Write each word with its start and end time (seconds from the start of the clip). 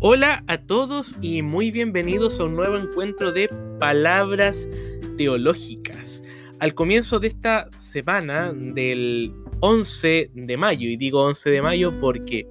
Hola 0.00 0.44
a 0.46 0.58
todos 0.58 1.16
y 1.22 1.42
muy 1.42 1.72
bienvenidos 1.72 2.38
a 2.38 2.44
un 2.44 2.54
nuevo 2.54 2.76
encuentro 2.76 3.32
de 3.32 3.48
palabras 3.80 4.68
teológicas. 5.16 6.22
Al 6.60 6.72
comienzo 6.74 7.18
de 7.18 7.26
esta 7.26 7.68
semana 7.78 8.52
del 8.52 9.34
11 9.58 10.30
de 10.34 10.56
mayo, 10.56 10.88
y 10.88 10.96
digo 10.96 11.24
11 11.24 11.50
de 11.50 11.62
mayo 11.62 11.98
porque 11.98 12.48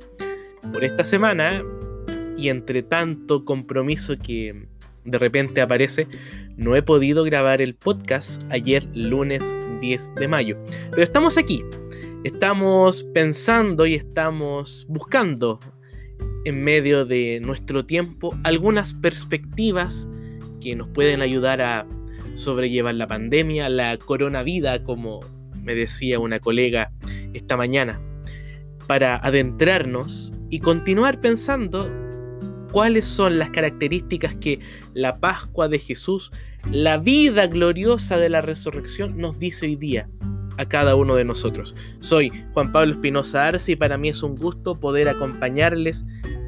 por 0.73 0.83
esta 0.83 1.05
semana 1.05 1.63
y 2.37 2.49
entre 2.49 2.83
tanto 2.83 3.45
compromiso 3.45 4.17
que 4.17 4.67
de 5.05 5.17
repente 5.17 5.61
aparece, 5.61 6.05
no 6.57 6.75
he 6.75 6.81
podido 6.81 7.23
grabar 7.23 7.61
el 7.61 7.75
podcast 7.75 8.43
ayer 8.49 8.85
lunes 8.93 9.57
10 9.79 10.15
de 10.15 10.27
mayo. 10.27 10.57
Pero 10.91 11.01
estamos 11.01 11.37
aquí, 11.37 11.63
estamos 12.25 13.05
pensando 13.13 13.85
y 13.85 13.95
estamos 13.95 14.85
buscando 14.89 15.61
en 16.45 16.63
medio 16.63 17.05
de 17.05 17.39
nuestro 17.41 17.85
tiempo 17.85 18.37
algunas 18.43 18.93
perspectivas 18.93 20.07
que 20.61 20.75
nos 20.75 20.87
pueden 20.89 21.21
ayudar 21.21 21.61
a 21.61 21.85
sobrellevar 22.35 22.95
la 22.95 23.07
pandemia, 23.07 23.69
la 23.69 23.97
coronavida, 23.97 24.83
como 24.83 25.19
me 25.61 25.75
decía 25.75 26.19
una 26.19 26.39
colega 26.39 26.91
esta 27.33 27.57
mañana, 27.57 27.99
para 28.87 29.17
adentrarnos 29.17 30.33
y 30.49 30.59
continuar 30.59 31.19
pensando 31.19 31.91
cuáles 32.71 33.05
son 33.05 33.39
las 33.39 33.49
características 33.49 34.35
que 34.35 34.59
la 34.93 35.19
Pascua 35.19 35.67
de 35.67 35.79
Jesús, 35.79 36.31
la 36.71 36.97
vida 36.97 37.47
gloriosa 37.47 38.17
de 38.17 38.29
la 38.29 38.41
resurrección 38.41 39.17
nos 39.17 39.39
dice 39.39 39.65
hoy 39.65 39.75
día 39.75 40.09
a 40.57 40.65
cada 40.65 40.95
uno 40.95 41.15
de 41.15 41.23
nosotros. 41.23 41.75
Soy 41.99 42.31
Juan 42.53 42.71
Pablo 42.71 42.93
Espinosa 42.93 43.47
Arce 43.47 43.73
y 43.73 43.75
para 43.75 43.97
mí 43.97 44.09
es 44.09 44.23
un 44.23 44.35
gusto 44.35 44.79
poder 44.79 45.07
acompañarles 45.07 46.05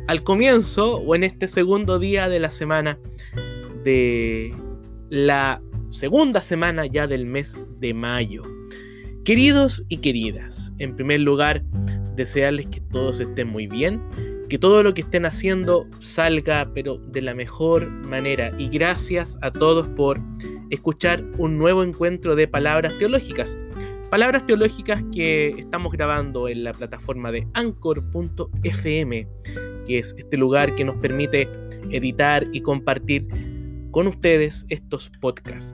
al 0.09 0.23
comienzo 0.23 0.95
o 0.95 1.13
en 1.13 1.23
este 1.23 1.47
segundo 1.47 1.99
día 1.99 2.29
de 2.29 2.39
la 2.39 2.49
semana 2.49 2.97
de 3.83 4.51
la 5.11 5.61
segunda 5.89 6.41
semana 6.41 6.87
ya 6.87 7.05
del 7.05 7.27
mes 7.27 7.55
de 7.79 7.93
mayo. 7.93 8.41
Queridos 9.23 9.85
y 9.87 9.97
queridas, 9.97 10.73
en 10.79 10.95
primer 10.95 11.19
lugar, 11.19 11.61
desearles 12.15 12.65
que 12.65 12.81
todos 12.81 13.19
estén 13.19 13.49
muy 13.49 13.67
bien, 13.67 14.01
que 14.49 14.57
todo 14.57 14.81
lo 14.81 14.95
que 14.95 15.01
estén 15.01 15.27
haciendo 15.27 15.85
salga 15.99 16.71
pero 16.73 16.97
de 16.97 17.21
la 17.21 17.35
mejor 17.35 17.87
manera 17.87 18.51
y 18.57 18.67
gracias 18.67 19.37
a 19.43 19.51
todos 19.51 19.89
por 19.89 20.19
escuchar 20.71 21.23
un 21.37 21.59
nuevo 21.59 21.83
encuentro 21.83 22.35
de 22.35 22.47
palabras 22.47 22.97
teológicas. 22.97 23.59
Palabras 24.09 24.43
teológicas 24.47 25.03
que 25.13 25.49
estamos 25.49 25.91
grabando 25.91 26.47
en 26.47 26.63
la 26.63 26.73
plataforma 26.73 27.31
de 27.31 27.47
anchor.fm 27.53 29.27
que 29.89 29.97
es 29.97 30.13
este 30.19 30.37
lugar 30.37 30.75
que 30.75 30.85
nos 30.85 30.97
permite 30.97 31.49
editar 31.89 32.45
y 32.53 32.61
compartir 32.61 33.27
con 33.89 34.05
ustedes 34.05 34.67
estos 34.69 35.09
podcasts. 35.19 35.73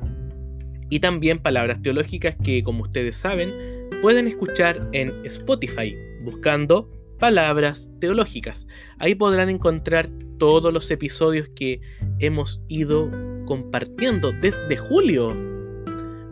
Y 0.90 1.02
también 1.02 1.40
palabras 1.40 1.82
teológicas 1.82 2.38
que, 2.42 2.64
como 2.64 2.84
ustedes 2.84 3.18
saben, 3.18 3.54
pueden 4.02 4.28
escuchar 4.28 4.90
en 4.94 5.12
Spotify 5.26 5.98
buscando 6.24 6.90
palabras 7.20 7.92
teológicas. 8.00 8.66
Ahí 9.00 9.16
podrán 9.16 9.50
encontrar 9.50 10.10
todos 10.40 10.72
los 10.72 10.90
episodios 10.92 11.50
que 11.50 11.82
hemos 12.20 12.62
ido 12.70 13.12
compartiendo 13.46 14.32
desde 14.32 14.78
julio. 14.78 15.36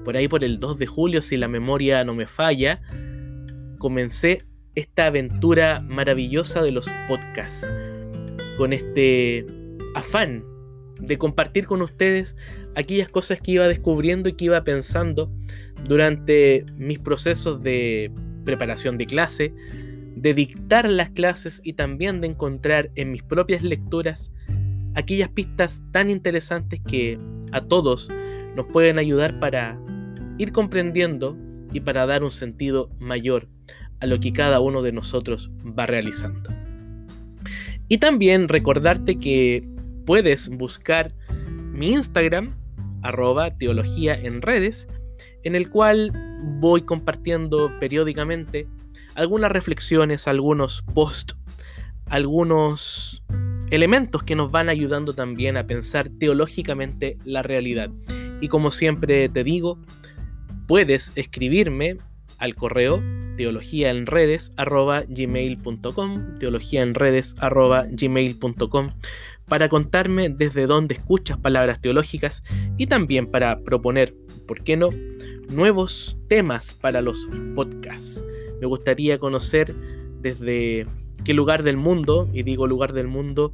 Por 0.06 0.16
ahí 0.16 0.30
por 0.30 0.46
el 0.46 0.58
2 0.58 0.78
de 0.78 0.88
julio, 0.88 1.22
si 1.22 1.36
la 1.36 1.50
memoria 1.50 2.06
no 2.06 2.14
me 2.14 2.28
falla, 2.28 2.82
comencé 3.78 4.38
esta 4.76 5.08
aventura 5.08 5.82
maravillosa 5.82 6.62
de 6.64 6.72
los 6.72 6.90
podcasts, 7.08 7.68
con 8.58 8.74
este 8.74 9.46
afán 9.96 10.44
de 11.00 11.18
compartir 11.18 11.66
con 11.66 11.82
ustedes 11.82 12.36
aquellas 12.76 13.10
cosas 13.12 13.42
que 13.42 13.54
iba 13.54 13.68
descubriendo 13.68 14.30
y 14.30 14.34
que 14.34 14.46
iba 14.46 14.64
pensando 14.64 15.32
durante 15.88 16.66
mis 16.78 17.00
procesos 17.00 17.62
de 17.62 18.12
preparación 18.46 18.98
de 18.98 19.06
clase, 19.06 19.54
de 20.16 20.34
dictar 20.34 20.90
las 20.90 21.10
clases 21.10 21.62
y 21.64 21.74
también 21.74 22.22
de 22.22 22.28
encontrar 22.28 22.90
en 22.96 23.12
mis 23.12 23.24
propias 23.24 23.64
lecturas 23.64 24.32
aquellas 24.96 25.30
pistas 25.30 25.84
tan 25.92 26.10
interesantes 26.10 26.80
que 26.88 27.20
a 27.52 27.62
todos 27.62 28.10
nos 28.56 28.66
pueden 28.68 29.00
ayudar 29.00 29.40
para 29.40 29.78
ir 30.38 30.52
comprendiendo 30.52 31.38
y 31.74 31.82
para 31.82 32.06
dar 32.06 32.24
un 32.24 32.32
sentido 32.32 32.90
mayor 33.00 33.48
a 34.04 34.06
lo 34.06 34.20
que 34.20 34.34
cada 34.34 34.60
uno 34.60 34.82
de 34.82 34.92
nosotros 34.92 35.50
va 35.64 35.86
realizando. 35.86 36.50
Y 37.88 38.00
también 38.00 38.50
recordarte 38.50 39.18
que 39.18 39.66
puedes 40.06 40.50
buscar 40.50 41.14
mi 41.72 41.94
Instagram, 41.94 42.54
arroba 43.02 43.58
teología 43.58 44.14
en 44.14 44.42
redes, 44.42 44.90
en 45.44 45.56
el 45.56 45.70
cual 45.70 46.12
voy 46.60 46.82
compartiendo 46.82 47.72
periódicamente 47.80 48.68
algunas 49.16 49.54
reflexiones, 49.54 50.28
algunos 50.28 50.82
posts, 50.94 51.38
algunos 52.08 53.24
elementos 53.72 54.22
que 54.24 54.36
nos 54.36 54.52
van 54.52 54.68
ayudando 54.68 55.14
también 55.14 55.56
a 55.56 55.66
pensar 55.66 56.10
teológicamente 56.20 57.18
la 57.24 57.42
realidad. 57.42 57.90
Y 58.42 58.50
como 58.50 58.70
siempre 58.70 59.30
te 59.30 59.46
digo, 59.46 59.80
puedes 60.68 61.14
escribirme 61.16 62.00
al 62.38 62.56
correo 62.56 63.02
teología 63.36 63.92
en 63.92 64.06
para 69.48 69.70
contarme 69.70 70.30
desde 70.30 70.68
dónde 70.68 70.96
escuchas 70.96 71.38
palabras 71.38 71.82
teológicas 71.82 72.42
y 72.78 72.88
también 72.88 73.28
para 73.28 73.60
proponer, 73.60 74.16
¿por 74.48 74.64
qué 74.64 74.78
no?, 74.78 74.90
nuevos 75.50 76.18
temas 76.28 76.74
para 76.74 77.02
los 77.02 77.28
podcasts. 77.56 78.24
Me 78.62 78.68
gustaría 78.68 79.20
conocer 79.20 79.76
desde 80.22 80.88
qué 81.24 81.34
lugar 81.34 81.64
del 81.64 81.78
mundo, 81.78 82.30
y 82.34 82.44
digo 82.44 82.68
lugar 82.68 82.94
del 82.94 83.08
mundo 83.08 83.54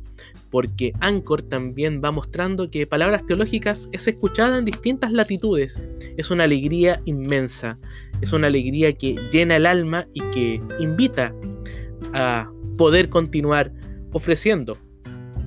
porque 0.50 0.94
Anchor 1.00 1.44
también 1.44 2.02
va 2.04 2.12
mostrando 2.12 2.72
que 2.72 2.88
palabras 2.88 3.26
teológicas 3.26 3.88
es 3.92 4.08
escuchada 4.08 4.58
en 4.58 4.66
distintas 4.66 5.12
latitudes. 5.12 5.82
Es 6.18 6.32
una 6.32 6.46
alegría 6.46 7.02
inmensa, 7.06 7.78
es 8.22 8.34
una 8.34 8.48
alegría 8.48 8.92
que 8.92 9.16
llena 9.32 9.56
el 9.56 9.66
alma 9.66 10.08
y 10.14 10.22
que 10.32 10.62
invita 10.80 11.34
a 12.14 12.52
poder 12.78 13.10
continuar 13.10 13.72
ofreciendo 14.12 14.78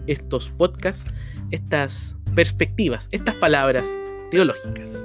estos 0.06 0.50
podcasts, 0.50 1.10
estas 1.50 2.16
perspectivas, 2.34 3.08
estas 3.10 3.34
palabras 3.36 3.84
teológicas. 4.30 5.04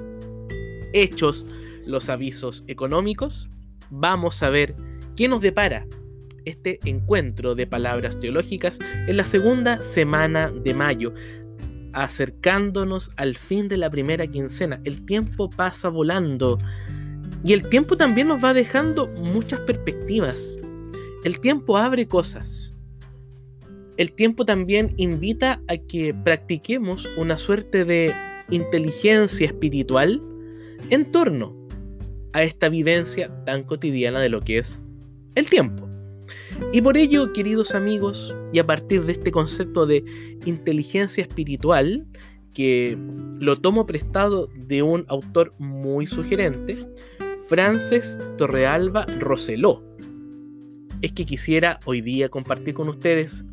Hechos 0.93 1.45
los 1.85 2.09
avisos 2.09 2.63
económicos, 2.67 3.49
vamos 3.89 4.41
a 4.43 4.49
ver 4.49 4.75
qué 5.15 5.27
nos 5.27 5.41
depara 5.41 5.85
este 6.45 6.79
encuentro 6.85 7.55
de 7.55 7.67
palabras 7.67 8.19
teológicas 8.19 8.79
en 9.07 9.17
la 9.17 9.25
segunda 9.25 9.81
semana 9.81 10.49
de 10.49 10.73
mayo, 10.73 11.13
acercándonos 11.93 13.11
al 13.17 13.35
fin 13.35 13.67
de 13.67 13.77
la 13.77 13.89
primera 13.89 14.27
quincena. 14.27 14.79
El 14.85 15.05
tiempo 15.05 15.49
pasa 15.49 15.89
volando 15.89 16.57
y 17.47 17.53
el 17.53 17.69
tiempo 17.69 17.95
también 17.95 18.27
nos 18.27 18.43
va 18.43 18.53
dejando 18.53 19.07
muchas 19.07 19.61
perspectivas. 19.61 20.53
El 21.23 21.39
tiempo 21.39 21.77
abre 21.77 22.05
cosas. 22.05 22.75
El 23.95 24.11
tiempo 24.11 24.43
también 24.43 24.93
invita 24.97 25.61
a 25.69 25.77
que 25.77 26.13
practiquemos 26.13 27.07
una 27.15 27.37
suerte 27.37 27.85
de 27.85 28.13
inteligencia 28.49 29.47
espiritual 29.47 30.21
en 30.89 31.09
torno 31.09 31.55
a 32.33 32.43
esta 32.43 32.67
vivencia 32.67 33.31
tan 33.45 33.63
cotidiana 33.63 34.19
de 34.19 34.27
lo 34.27 34.41
que 34.41 34.57
es 34.57 34.81
el 35.35 35.49
tiempo. 35.49 35.87
Y 36.73 36.81
por 36.81 36.97
ello, 36.97 37.31
queridos 37.31 37.73
amigos, 37.73 38.35
y 38.51 38.59
a 38.59 38.65
partir 38.65 39.05
de 39.05 39.13
este 39.13 39.31
concepto 39.31 39.85
de 39.85 40.03
inteligencia 40.45 41.21
espiritual, 41.21 42.05
que 42.53 42.97
lo 43.39 43.61
tomo 43.61 43.85
prestado 43.85 44.49
de 44.53 44.81
un 44.81 45.05
autor 45.07 45.53
muy 45.59 46.07
sugerente, 46.07 46.75
Frances 47.47 48.19
Torrealba 48.37 49.05
Roseló, 49.19 49.81
es 51.01 51.13
que 51.13 51.25
quisiera 51.25 51.79
hoy 51.85 52.01
día 52.01 52.27
compartir 52.27 52.73
con 52.73 52.89
ustedes 52.89 53.45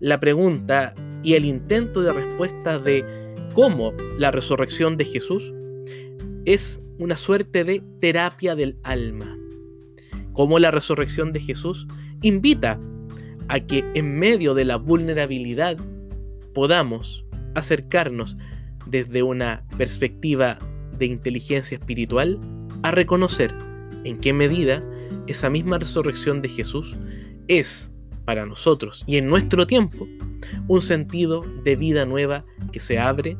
la 0.00 0.20
pregunta 0.20 0.94
y 1.22 1.32
el 1.32 1.46
intento 1.46 2.02
de 2.02 2.12
respuesta 2.12 2.78
de 2.78 3.04
cómo 3.54 3.94
la 4.18 4.30
resurrección 4.30 4.98
de 4.98 5.06
Jesús 5.06 5.54
es 6.44 6.82
una 6.98 7.16
suerte 7.16 7.64
de 7.64 7.82
terapia 8.02 8.54
del 8.54 8.76
alma. 8.82 9.34
Cómo 10.34 10.58
la 10.58 10.70
resurrección 10.70 11.32
de 11.32 11.40
Jesús 11.40 11.86
invita 12.20 12.78
a 13.48 13.60
que 13.60 13.82
en 13.94 14.18
medio 14.18 14.52
de 14.52 14.66
la 14.66 14.76
vulnerabilidad 14.76 15.78
podamos 16.52 17.24
acercarnos 17.54 18.36
desde 18.84 19.22
una 19.22 19.64
perspectiva 19.78 20.58
de 20.98 21.06
inteligencia 21.06 21.78
espiritual 21.78 22.38
a 22.82 22.90
reconocer 22.90 23.54
en 24.04 24.18
qué 24.18 24.32
medida 24.32 24.82
esa 25.26 25.50
misma 25.50 25.78
resurrección 25.78 26.42
de 26.42 26.48
Jesús 26.48 26.94
es 27.48 27.90
para 28.24 28.44
nosotros 28.46 29.04
y 29.06 29.16
en 29.16 29.26
nuestro 29.26 29.66
tiempo 29.66 30.06
un 30.68 30.82
sentido 30.82 31.44
de 31.64 31.76
vida 31.76 32.04
nueva 32.04 32.44
que 32.72 32.80
se 32.80 32.98
abre, 32.98 33.36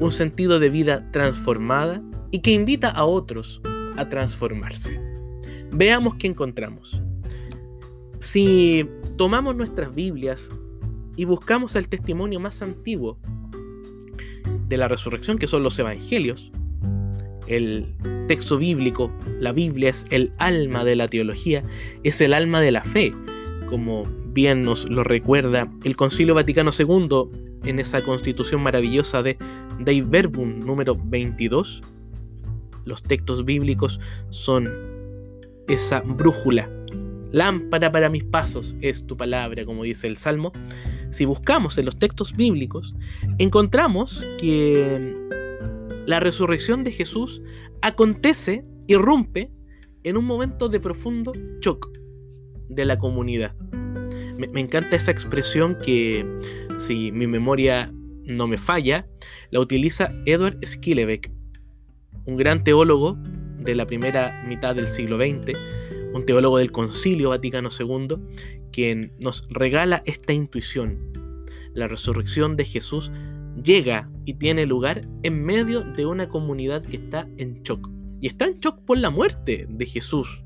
un 0.00 0.12
sentido 0.12 0.58
de 0.58 0.70
vida 0.70 1.10
transformada 1.12 2.02
y 2.30 2.40
que 2.40 2.50
invita 2.50 2.90
a 2.90 3.04
otros 3.04 3.60
a 3.96 4.08
transformarse. 4.08 5.00
Veamos 5.72 6.14
qué 6.16 6.26
encontramos. 6.26 7.00
Si 8.20 8.88
tomamos 9.16 9.56
nuestras 9.56 9.94
Biblias 9.94 10.50
y 11.16 11.24
buscamos 11.24 11.74
el 11.76 11.88
testimonio 11.88 12.40
más 12.40 12.62
antiguo 12.62 13.18
de 14.68 14.76
la 14.76 14.88
resurrección, 14.88 15.38
que 15.38 15.46
son 15.46 15.62
los 15.62 15.78
evangelios, 15.78 16.52
el 17.48 17.86
texto 18.28 18.58
bíblico, 18.58 19.10
la 19.40 19.52
Biblia 19.52 19.90
es 19.90 20.06
el 20.10 20.32
alma 20.38 20.84
de 20.84 20.96
la 20.96 21.08
teología, 21.08 21.62
es 22.04 22.20
el 22.20 22.34
alma 22.34 22.60
de 22.60 22.72
la 22.72 22.84
fe, 22.84 23.12
como 23.68 24.06
bien 24.32 24.62
nos 24.62 24.88
lo 24.88 25.02
recuerda 25.02 25.68
el 25.84 25.96
Concilio 25.96 26.34
Vaticano 26.34 26.70
II 26.78 27.08
en 27.64 27.78
esa 27.78 28.02
constitución 28.02 28.62
maravillosa 28.62 29.22
de 29.22 29.36
Dei 29.80 30.00
Verbum 30.00 30.60
número 30.60 30.94
22. 30.94 31.82
Los 32.84 33.02
textos 33.02 33.44
bíblicos 33.44 34.00
son 34.30 34.68
esa 35.68 36.00
brújula. 36.00 36.70
Lámpara 37.32 37.92
para 37.92 38.08
mis 38.08 38.24
pasos 38.24 38.74
es 38.80 39.06
tu 39.06 39.16
palabra, 39.16 39.64
como 39.66 39.82
dice 39.84 40.06
el 40.06 40.16
Salmo. 40.16 40.52
Si 41.10 41.24
buscamos 41.24 41.76
en 41.78 41.86
los 41.86 41.98
textos 41.98 42.34
bíblicos, 42.34 42.94
encontramos 43.38 44.24
que 44.38 45.16
la 46.08 46.20
resurrección 46.20 46.84
de 46.84 46.90
Jesús 46.90 47.42
acontece, 47.82 48.64
irrumpe, 48.86 49.50
en 50.04 50.16
un 50.16 50.24
momento 50.24 50.70
de 50.70 50.80
profundo 50.80 51.34
shock 51.60 51.86
de 52.70 52.86
la 52.86 52.98
comunidad. 52.98 53.54
Me, 54.38 54.58
encanta 54.58 54.96
esa 54.96 55.10
expresión 55.10 55.76
que, 55.84 56.24
si 56.78 57.12
mi 57.12 57.26
memoria 57.26 57.92
no 58.24 58.46
me 58.46 58.56
falla, 58.56 59.06
la 59.50 59.60
utiliza 59.60 60.08
Edward 60.24 60.56
Skillebeck, 60.64 61.30
un 62.24 62.38
gran 62.38 62.64
teólogo 62.64 63.18
de 63.58 63.74
la 63.74 63.84
primera 63.84 64.42
mitad 64.48 64.74
del 64.74 64.88
siglo 64.88 65.18
XX, 65.18 65.58
un 66.14 66.24
teólogo 66.24 66.56
del 66.56 66.72
Concilio 66.72 67.28
Vaticano 67.28 67.68
II, 67.78 68.16
quien 68.72 69.12
nos 69.18 69.46
regala 69.50 70.02
esta 70.06 70.32
intuición. 70.32 71.12
La 71.74 71.86
resurrección 71.86 72.56
de 72.56 72.64
Jesús 72.64 73.12
llega 73.62 74.08
y 74.24 74.34
tiene 74.34 74.66
lugar 74.66 75.00
en 75.22 75.44
medio 75.44 75.80
de 75.80 76.06
una 76.06 76.28
comunidad 76.28 76.82
que 76.82 76.96
está 76.96 77.28
en 77.36 77.62
shock. 77.62 77.88
Y 78.20 78.26
está 78.26 78.46
en 78.46 78.58
shock 78.60 78.80
por 78.84 78.98
la 78.98 79.10
muerte 79.10 79.66
de 79.68 79.86
Jesús. 79.86 80.44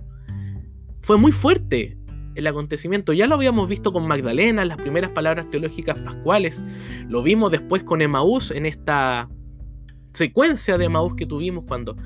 Fue 1.01 1.19
muy 1.19 1.33
fuerte 1.33 1.99
el 2.35 2.47
acontecimiento. 2.47 3.13
Ya 3.13 3.27
lo 3.27 3.35
habíamos 3.35 3.69
visto 3.69 3.93
con 3.93 4.07
Magdalena, 4.07 4.65
las 4.65 4.77
primeras 4.77 5.13
palabras 5.13 5.51
teológicas 5.51 6.01
pascuales. 6.01 6.65
Lo 7.09 7.23
vimos 7.23 7.51
después 7.51 7.83
con 7.83 8.03
Emaús 8.03 8.51
en 8.51 8.67
esta 8.67 9.29
secuencia 10.13 10.79
de 10.79 10.87
Emaús 10.87 11.15
que 11.15 11.27
tuvimos 11.27 11.65
cuando 11.65 11.97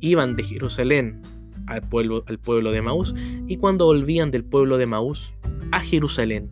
iban 0.00 0.36
de 0.36 0.44
Jerusalén 0.44 1.20
al 1.66 1.82
pueblo, 1.82 2.24
al 2.26 2.38
pueblo 2.38 2.70
de 2.70 2.78
Emaús 2.78 3.14
y 3.46 3.56
cuando 3.56 3.86
volvían 3.86 4.30
del 4.30 4.44
pueblo 4.44 4.78
de 4.78 4.84
Emaús 4.84 5.32
a 5.72 5.80
Jerusalén. 5.80 6.50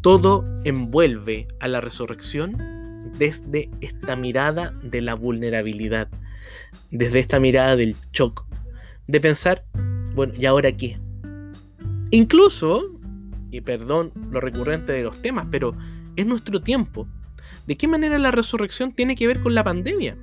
Todo 0.00 0.44
envuelve 0.64 1.48
a 1.58 1.68
la 1.68 1.80
resurrección 1.80 2.77
desde 3.18 3.70
esta 3.80 4.16
mirada 4.16 4.72
de 4.82 5.02
la 5.02 5.14
vulnerabilidad, 5.14 6.08
desde 6.90 7.18
esta 7.18 7.40
mirada 7.40 7.76
del 7.76 7.96
shock, 8.12 8.46
de 9.06 9.20
pensar, 9.20 9.64
bueno, 10.14 10.32
¿y 10.38 10.46
ahora 10.46 10.72
qué? 10.72 10.98
Incluso, 12.10 12.98
y 13.50 13.60
perdón 13.60 14.12
lo 14.30 14.40
recurrente 14.40 14.92
de 14.92 15.02
los 15.02 15.20
temas, 15.20 15.46
pero 15.50 15.74
es 16.16 16.26
nuestro 16.26 16.60
tiempo. 16.60 17.06
¿De 17.66 17.76
qué 17.76 17.86
manera 17.86 18.18
la 18.18 18.30
resurrección 18.30 18.92
tiene 18.92 19.14
que 19.14 19.26
ver 19.26 19.40
con 19.40 19.54
la 19.54 19.64
pandemia? 19.64 20.16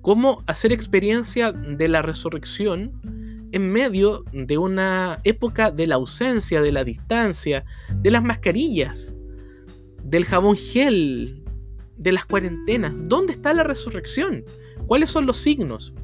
¿Cómo 0.00 0.42
hacer 0.46 0.72
experiencia 0.72 1.52
de 1.52 1.88
la 1.88 2.02
resurrección 2.02 2.92
en 3.52 3.72
medio 3.72 4.24
de 4.32 4.58
una 4.58 5.18
época 5.24 5.70
de 5.70 5.86
la 5.86 5.96
ausencia, 5.96 6.62
de 6.62 6.72
la 6.72 6.84
distancia, 6.84 7.64
de 7.94 8.10
las 8.10 8.22
mascarillas, 8.22 9.14
del 10.02 10.24
jabón 10.24 10.56
gel, 10.56 11.41
de 12.02 12.12
las 12.12 12.24
cuarentenas? 12.24 13.08
¿Dónde 13.08 13.32
está 13.32 13.54
la 13.54 13.62
resurrección? 13.62 14.44
¿Cuáles 14.86 15.10
son 15.10 15.26
los 15.26 15.36
signos? 15.36 15.94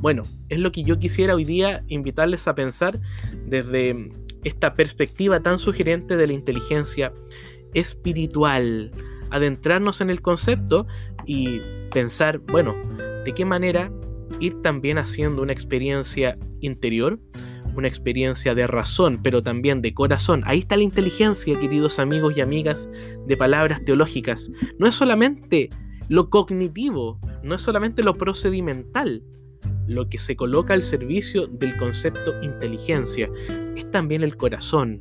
Bueno, 0.00 0.22
es 0.48 0.60
lo 0.60 0.70
que 0.72 0.84
yo 0.84 0.98
quisiera 0.98 1.34
hoy 1.34 1.44
día 1.44 1.84
invitarles 1.88 2.46
a 2.46 2.54
pensar 2.54 3.00
desde 3.46 4.10
esta 4.44 4.74
perspectiva 4.74 5.40
tan 5.40 5.58
sugerente 5.58 6.16
de 6.16 6.26
la 6.26 6.32
inteligencia 6.32 7.12
espiritual, 7.74 8.90
adentrarnos 9.30 10.00
en 10.00 10.10
el 10.10 10.22
concepto 10.22 10.86
y 11.26 11.60
pensar, 11.92 12.38
bueno, 12.38 12.74
de 13.24 13.34
qué 13.34 13.44
manera 13.44 13.90
ir 14.40 14.60
también 14.62 14.98
haciendo 14.98 15.42
una 15.42 15.52
experiencia 15.52 16.38
interior, 16.60 17.18
una 17.78 17.88
experiencia 17.88 18.54
de 18.54 18.66
razón, 18.66 19.20
pero 19.22 19.42
también 19.42 19.80
de 19.80 19.94
corazón. 19.94 20.42
Ahí 20.44 20.58
está 20.58 20.76
la 20.76 20.82
inteligencia, 20.82 21.58
queridos 21.58 21.98
amigos 21.98 22.36
y 22.36 22.40
amigas 22.40 22.88
de 23.26 23.36
palabras 23.36 23.84
teológicas. 23.84 24.50
No 24.78 24.86
es 24.88 24.94
solamente 24.94 25.68
lo 26.08 26.28
cognitivo, 26.28 27.20
no 27.42 27.54
es 27.54 27.62
solamente 27.62 28.02
lo 28.02 28.14
procedimental, 28.14 29.22
lo 29.86 30.08
que 30.08 30.18
se 30.18 30.36
coloca 30.36 30.74
al 30.74 30.82
servicio 30.82 31.46
del 31.46 31.76
concepto 31.76 32.34
inteligencia, 32.42 33.30
es 33.76 33.90
también 33.90 34.22
el 34.22 34.36
corazón. 34.36 35.00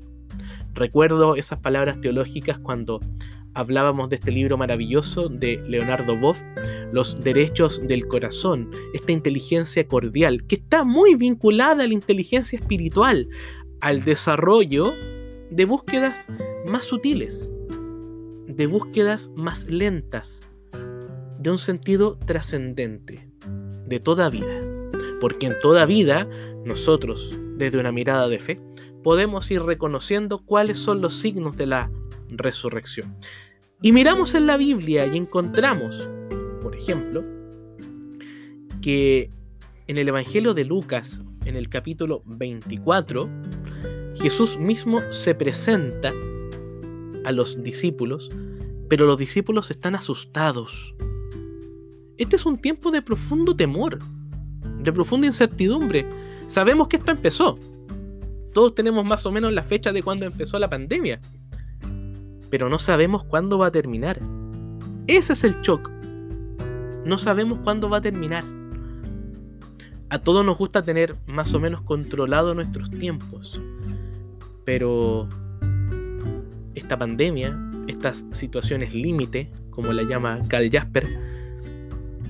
Recuerdo 0.73 1.35
esas 1.35 1.59
palabras 1.59 1.99
teológicas 1.99 2.59
cuando 2.59 2.99
hablábamos 3.55 4.09
de 4.09 4.17
este 4.17 4.31
libro 4.31 4.55
maravilloso 4.55 5.29
de 5.29 5.57
Leonardo 5.67 6.15
Boff, 6.15 6.39
Los 6.91 7.19
derechos 7.19 7.81
del 7.85 8.07
corazón, 8.07 8.71
esta 8.93 9.11
inteligencia 9.11 9.87
cordial, 9.87 10.45
que 10.45 10.55
está 10.55 10.83
muy 10.83 11.15
vinculada 11.15 11.83
a 11.83 11.87
la 11.87 11.93
inteligencia 11.93 12.57
espiritual, 12.57 13.27
al 13.81 14.03
desarrollo 14.03 14.93
de 15.51 15.65
búsquedas 15.65 16.25
más 16.65 16.85
sutiles, 16.85 17.49
de 18.47 18.67
búsquedas 18.67 19.29
más 19.35 19.65
lentas, 19.65 20.41
de 21.39 21.51
un 21.51 21.57
sentido 21.57 22.17
trascendente, 22.25 23.29
de 23.85 23.99
toda 23.99 24.29
vida 24.29 24.67
porque 25.19 25.47
en 25.47 25.59
toda 25.61 25.85
vida 25.85 26.27
nosotros, 26.65 27.37
desde 27.55 27.79
una 27.79 27.91
mirada 27.91 28.27
de 28.27 28.39
fe, 28.39 28.61
podemos 29.03 29.49
ir 29.51 29.63
reconociendo 29.63 30.39
cuáles 30.45 30.79
son 30.79 31.01
los 31.01 31.15
signos 31.15 31.57
de 31.57 31.67
la 31.67 31.91
resurrección. 32.29 33.15
Y 33.81 33.91
miramos 33.91 34.35
en 34.35 34.47
la 34.47 34.57
Biblia 34.57 35.05
y 35.05 35.17
encontramos, 35.17 36.07
por 36.61 36.75
ejemplo, 36.75 37.23
que 38.81 39.31
en 39.87 39.97
el 39.97 40.07
Evangelio 40.07 40.53
de 40.53 40.65
Lucas, 40.65 41.21
en 41.45 41.55
el 41.55 41.69
capítulo 41.69 42.23
24, 42.25 43.29
Jesús 44.15 44.57
mismo 44.57 45.01
se 45.11 45.35
presenta 45.35 46.13
a 47.23 47.31
los 47.31 47.61
discípulos, 47.63 48.29
pero 48.89 49.05
los 49.05 49.17
discípulos 49.17 49.71
están 49.71 49.95
asustados. 49.95 50.95
Este 52.17 52.35
es 52.35 52.45
un 52.45 52.57
tiempo 52.57 52.91
de 52.91 53.01
profundo 53.01 53.55
temor 53.55 53.99
de 54.87 54.93
profunda 54.93 55.27
incertidumbre. 55.27 56.05
Sabemos 56.47 56.87
que 56.87 56.97
esto 56.97 57.11
empezó. 57.11 57.59
Todos 58.53 58.73
tenemos 58.73 59.05
más 59.05 59.25
o 59.25 59.31
menos 59.31 59.53
la 59.53 59.63
fecha 59.63 59.91
de 59.91 60.01
cuando 60.01 60.25
empezó 60.25 60.57
la 60.59 60.69
pandemia. 60.69 61.19
Pero 62.49 62.69
no 62.69 62.79
sabemos 62.79 63.23
cuándo 63.25 63.57
va 63.57 63.67
a 63.67 63.71
terminar. 63.71 64.19
Ese 65.05 65.33
es 65.33 65.43
el 65.43 65.61
shock. 65.61 65.91
No 67.07 67.17
sabemos 67.17 67.59
cuándo 67.59 67.89
va 67.89 67.99
a 67.99 68.01
terminar. 68.01 68.43
A 70.09 70.19
todos 70.19 70.45
nos 70.45 70.57
gusta 70.57 70.81
tener 70.81 71.15
más 71.25 71.53
o 71.53 71.59
menos 71.61 71.81
controlado 71.81 72.53
nuestros 72.53 72.91
tiempos. 72.91 73.61
Pero 74.65 75.29
esta 76.75 76.99
pandemia, 76.99 77.57
estas 77.87 78.25
situaciones 78.33 78.93
límite, 78.93 79.49
como 79.69 79.93
la 79.93 80.03
llama 80.03 80.41
Carl 80.49 80.69
Jasper, 80.69 81.07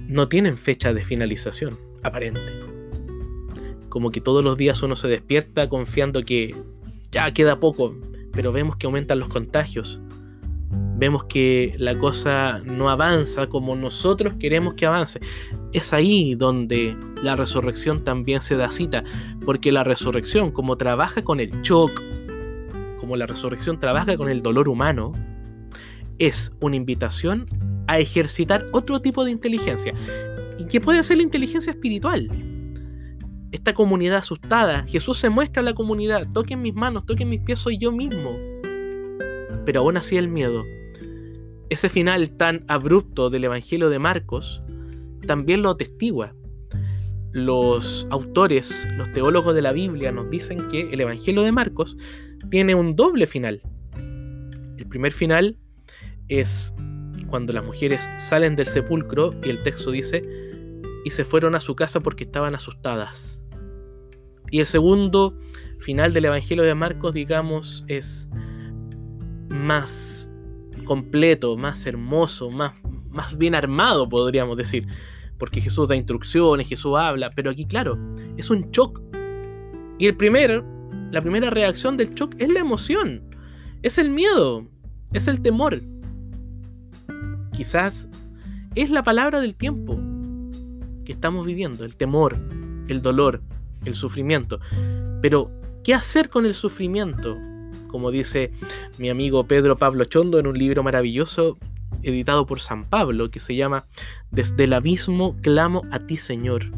no 0.08 0.30
tienen 0.30 0.60
fecha 0.60 0.94
de 0.94 1.04
finalización 1.04 1.76
aparente. 2.04 2.40
Como 3.90 4.12
que 4.12 4.22
todos 4.22 4.44
los 4.44 4.60
días 4.60 4.84
uno 4.84 4.96
se 4.96 5.08
despierta 5.08 5.68
confiando 5.68 6.22
que 6.22 6.56
ya 7.12 7.34
queda 7.34 7.60
poco, 7.60 7.96
pero 8.32 8.52
vemos 8.52 8.76
que 8.78 8.86
aumentan 8.86 9.18
los 9.18 9.30
contagios. 9.30 10.00
Vemos 10.98 11.26
que 11.26 11.76
la 11.78 11.98
cosa 11.98 12.60
no 12.66 12.90
avanza 12.90 13.48
como 13.48 13.76
nosotros 13.76 14.34
queremos 14.40 14.74
que 14.74 14.88
avance. 14.88 15.20
Es 15.72 15.94
ahí 15.94 16.34
donde 16.34 16.98
la 17.22 17.36
resurrección 17.36 18.04
también 18.04 18.42
se 18.42 18.58
da 18.58 18.72
cita, 18.72 19.04
porque 19.46 19.72
la 19.72 19.84
resurrección, 19.84 20.52
como 20.52 20.76
trabaja 20.76 21.24
con 21.24 21.40
el 21.40 21.52
shock, 21.62 22.02
como 23.00 23.16
la 23.16 23.28
resurrección 23.28 23.80
trabaja 23.80 24.18
con 24.18 24.30
el 24.30 24.42
dolor 24.42 24.68
humano, 24.68 25.14
es 26.18 26.52
una 26.62 26.76
invitación 26.76 27.46
a 27.88 28.00
ejercitar 28.00 28.66
otro 28.72 29.00
tipo 29.00 29.24
de 29.24 29.32
inteligencia 29.32 29.94
y 30.58 30.66
que 30.66 30.82
puede 30.82 31.04
ser 31.04 31.18
la 31.18 31.24
inteligencia 31.24 31.72
espiritual. 31.72 32.28
Esta 33.52 33.74
comunidad 33.74 34.18
asustada, 34.18 34.84
Jesús 34.88 35.20
se 35.20 35.30
muestra 35.30 35.62
a 35.62 35.66
la 35.66 35.74
comunidad, 35.74 36.28
toquen 36.34 36.62
mis 36.62 36.74
manos, 36.74 37.06
toquen 37.06 37.30
mis 37.30 37.42
pies, 37.42 37.60
soy 37.60 37.78
yo 37.78 37.92
mismo. 37.92 38.36
pero 39.64 39.82
aún 39.82 39.98
así 39.98 40.18
el 40.18 40.30
miedo. 40.30 40.64
Ese 41.70 41.90
final 41.90 42.30
tan 42.32 42.64
abrupto 42.68 43.30
del 43.30 43.44
Evangelio 43.44 43.90
de 43.90 44.00
Marcos 44.00 44.62
también 45.26 45.62
lo 45.62 45.72
atestigua. 45.72 46.34
Los 47.32 48.08
autores, 48.10 48.88
los 48.96 49.12
teólogos 49.12 49.54
de 49.54 49.62
la 49.62 49.74
Biblia 49.74 50.12
nos 50.12 50.30
dicen 50.30 50.58
que 50.70 50.90
el 50.92 51.02
Evangelio 51.02 51.42
de 51.42 51.52
Marcos 51.52 51.98
tiene 52.50 52.74
un 52.74 52.96
doble 52.96 53.28
final. 53.28 53.62
El 54.78 54.86
primer 54.88 55.12
final 55.12 55.58
es 56.30 56.74
cuando 57.28 57.52
las 57.52 57.66
mujeres 57.66 58.08
salen 58.18 58.56
del 58.56 58.68
sepulcro 58.68 59.32
y 59.44 59.50
el 59.50 59.62
texto 59.64 59.92
dice, 59.92 60.22
y 61.04 61.10
se 61.10 61.26
fueron 61.26 61.56
a 61.56 61.60
su 61.60 61.76
casa 61.76 62.00
porque 62.00 62.24
estaban 62.24 62.56
asustadas. 62.56 63.42
Y 64.50 64.62
el 64.62 64.68
segundo 64.68 65.38
final 65.80 66.14
del 66.14 66.26
Evangelio 66.26 66.64
de 66.64 66.76
Marcos, 66.76 67.14
digamos, 67.14 67.84
es 67.88 68.30
más 69.50 70.27
completo, 70.88 71.56
más 71.58 71.86
hermoso, 71.86 72.50
más, 72.50 72.74
más 73.12 73.38
bien 73.38 73.54
armado, 73.54 74.10
podríamos 74.10 74.58
decir. 74.58 74.88
Porque 75.38 75.62
Jesús 75.62 75.88
da 75.88 75.96
instrucciones, 75.96 76.68
Jesús 76.68 76.98
habla, 76.98 77.30
pero 77.36 77.52
aquí, 77.52 77.66
claro, 77.66 77.98
es 78.38 78.50
un 78.50 78.72
shock. 78.72 79.00
Y 80.00 80.08
el 80.08 80.16
primer, 80.16 80.64
la 81.12 81.22
primera 81.22 81.50
reacción 81.52 81.98
del 81.98 82.10
shock 82.14 82.34
es 82.40 82.50
la 82.50 82.60
emoción, 82.60 83.22
es 83.84 83.98
el 83.98 84.10
miedo, 84.10 84.66
es 85.14 85.28
el 85.28 85.42
temor. 85.42 85.80
Quizás 87.54 88.08
es 88.76 88.90
la 88.90 89.04
palabra 89.04 89.40
del 89.40 89.56
tiempo 89.56 90.00
que 91.06 91.12
estamos 91.12 91.46
viviendo, 91.46 91.86
el 91.86 91.96
temor, 91.96 92.38
el 92.88 93.02
dolor, 93.02 93.42
el 93.86 93.96
sufrimiento. 93.96 94.60
Pero, 95.22 95.52
¿qué 95.84 95.94
hacer 95.94 96.30
con 96.30 96.46
el 96.46 96.54
sufrimiento? 96.54 97.38
Como 97.88 98.12
dice 98.12 98.52
mi 98.98 99.10
amigo 99.10 99.48
Pedro 99.48 99.78
Pablo 99.78 100.06
Chondo 100.06 100.40
en 100.40 100.48
un 100.48 100.58
libro 100.58 100.84
maravilloso 100.84 101.58
editado 102.04 102.46
por 102.46 102.60
San 102.60 102.84
Pablo 102.86 103.32
que 103.32 103.40
se 103.40 103.56
llama 103.56 103.86
Desde 104.32 104.66
el 104.66 104.74
abismo 104.74 105.36
clamo 105.42 105.84
a 105.92 106.00
ti 106.00 106.18
Señor. 106.18 106.72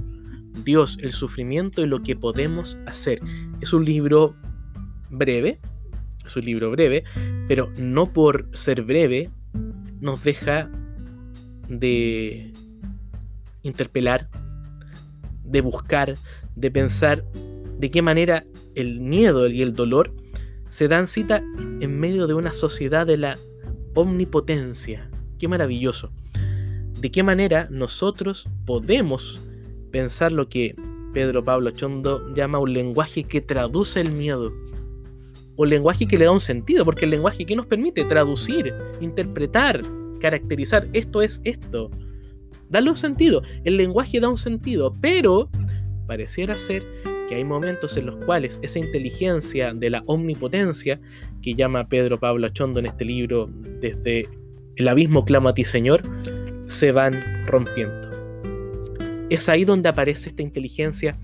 Dios, 0.63 0.97
el 1.01 1.13
sufrimiento 1.13 1.81
y 1.81 1.87
lo 1.87 2.01
que 2.01 2.15
podemos 2.15 2.77
hacer. 2.85 3.21
Es 3.61 3.73
un 3.73 3.85
libro 3.85 4.35
breve, 5.09 5.59
es 6.25 6.35
un 6.35 6.45
libro 6.45 6.71
breve, 6.71 7.03
pero 7.47 7.71
no 7.77 8.11
por 8.11 8.49
ser 8.53 8.83
breve 8.83 9.29
nos 10.01 10.23
deja 10.23 10.69
de 11.67 12.53
interpelar, 13.63 14.29
de 15.43 15.61
buscar, 15.61 16.15
de 16.55 16.71
pensar 16.71 17.23
de 17.77 17.91
qué 17.91 18.01
manera 18.01 18.45
el 18.75 18.99
miedo 18.99 19.47
y 19.47 19.61
el 19.61 19.73
dolor 19.73 20.13
se 20.69 20.87
dan 20.87 21.07
cita 21.07 21.43
en 21.81 21.99
medio 21.99 22.27
de 22.27 22.33
una 22.33 22.53
sociedad 22.53 23.05
de 23.05 23.17
la 23.17 23.37
omnipotencia. 23.95 25.09
Qué 25.37 25.47
maravilloso. 25.47 26.11
De 26.99 27.11
qué 27.11 27.23
manera 27.23 27.67
nosotros 27.71 28.47
podemos 28.65 29.41
pensar 29.91 30.31
lo 30.31 30.49
que 30.49 30.75
Pedro 31.13 31.43
Pablo 31.43 31.71
Chondo 31.71 32.33
llama 32.33 32.59
un 32.59 32.73
lenguaje 32.73 33.23
que 33.23 33.41
traduce 33.41 34.01
el 34.01 34.11
miedo 34.11 34.53
o 35.55 35.65
lenguaje 35.65 36.07
que 36.07 36.17
le 36.17 36.25
da 36.25 36.31
un 36.31 36.39
sentido, 36.39 36.85
porque 36.85 37.05
el 37.05 37.11
lenguaje 37.11 37.45
que 37.45 37.55
nos 37.55 37.65
permite 37.65 38.05
traducir, 38.05 38.73
interpretar, 39.01 39.81
caracterizar, 40.21 40.87
esto 40.93 41.21
es 41.21 41.41
esto, 41.43 41.89
darle 42.69 42.91
un 42.91 42.95
sentido. 42.95 43.41
El 43.65 43.75
lenguaje 43.75 44.21
da 44.21 44.29
un 44.29 44.37
sentido, 44.37 44.95
pero 45.01 45.49
pareciera 46.07 46.57
ser 46.57 46.83
que 47.29 47.35
hay 47.35 47.43
momentos 47.43 47.95
en 47.95 48.07
los 48.07 48.15
cuales 48.25 48.59
esa 48.63 48.79
inteligencia 48.79 49.71
de 49.71 49.91
la 49.91 50.03
omnipotencia, 50.07 50.99
que 51.43 51.53
llama 51.53 51.87
Pedro 51.87 52.19
Pablo 52.19 52.47
Achondo 52.47 52.79
en 52.79 52.87
este 52.87 53.05
libro, 53.05 53.47
desde 53.79 54.27
el 54.75 54.87
abismo 54.87 55.23
clama 55.23 55.51
a 55.51 55.53
ti 55.53 55.63
Señor, 55.63 56.01
se 56.65 56.91
van 56.91 57.13
rompiendo. 57.45 58.09
Es 59.29 59.47
ahí 59.47 59.63
donde 59.63 59.89
aparece 59.89 60.29
esta 60.29 60.41
inteligencia 60.41 61.19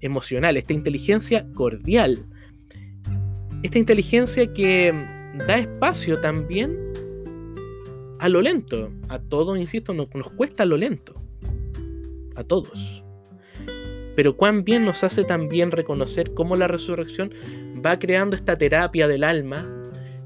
emocional, 0.00 0.56
esta 0.56 0.72
inteligencia 0.72 1.46
cordial, 1.52 2.24
esta 3.62 3.78
inteligencia 3.78 4.50
que 4.54 4.94
da 5.46 5.58
espacio 5.58 6.18
también 6.22 6.74
a 8.18 8.30
lo 8.30 8.40
lento. 8.40 8.90
A 9.10 9.18
todos, 9.18 9.58
insisto, 9.58 9.92
nos 9.92 10.08
cuesta 10.36 10.64
lo 10.64 10.78
lento. 10.78 11.20
A 12.34 12.44
todos. 12.44 12.99
Pero 14.16 14.36
cuán 14.36 14.64
bien 14.64 14.84
nos 14.84 15.04
hace 15.04 15.24
también 15.24 15.70
reconocer 15.70 16.34
cómo 16.34 16.56
la 16.56 16.68
resurrección 16.68 17.32
va 17.84 17.98
creando 17.98 18.36
esta 18.36 18.58
terapia 18.58 19.08
del 19.08 19.24
alma, 19.24 19.68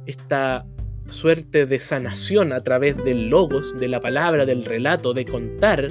esta 0.07 0.67
suerte 1.07 1.67
de 1.67 1.79
sanación 1.81 2.53
a 2.53 2.63
través 2.63 3.03
del 3.05 3.29
logos, 3.29 3.77
de 3.79 3.89
la 3.89 4.01
palabra, 4.01 4.47
del 4.47 4.65
relato, 4.65 5.13
de 5.13 5.25
contar 5.25 5.87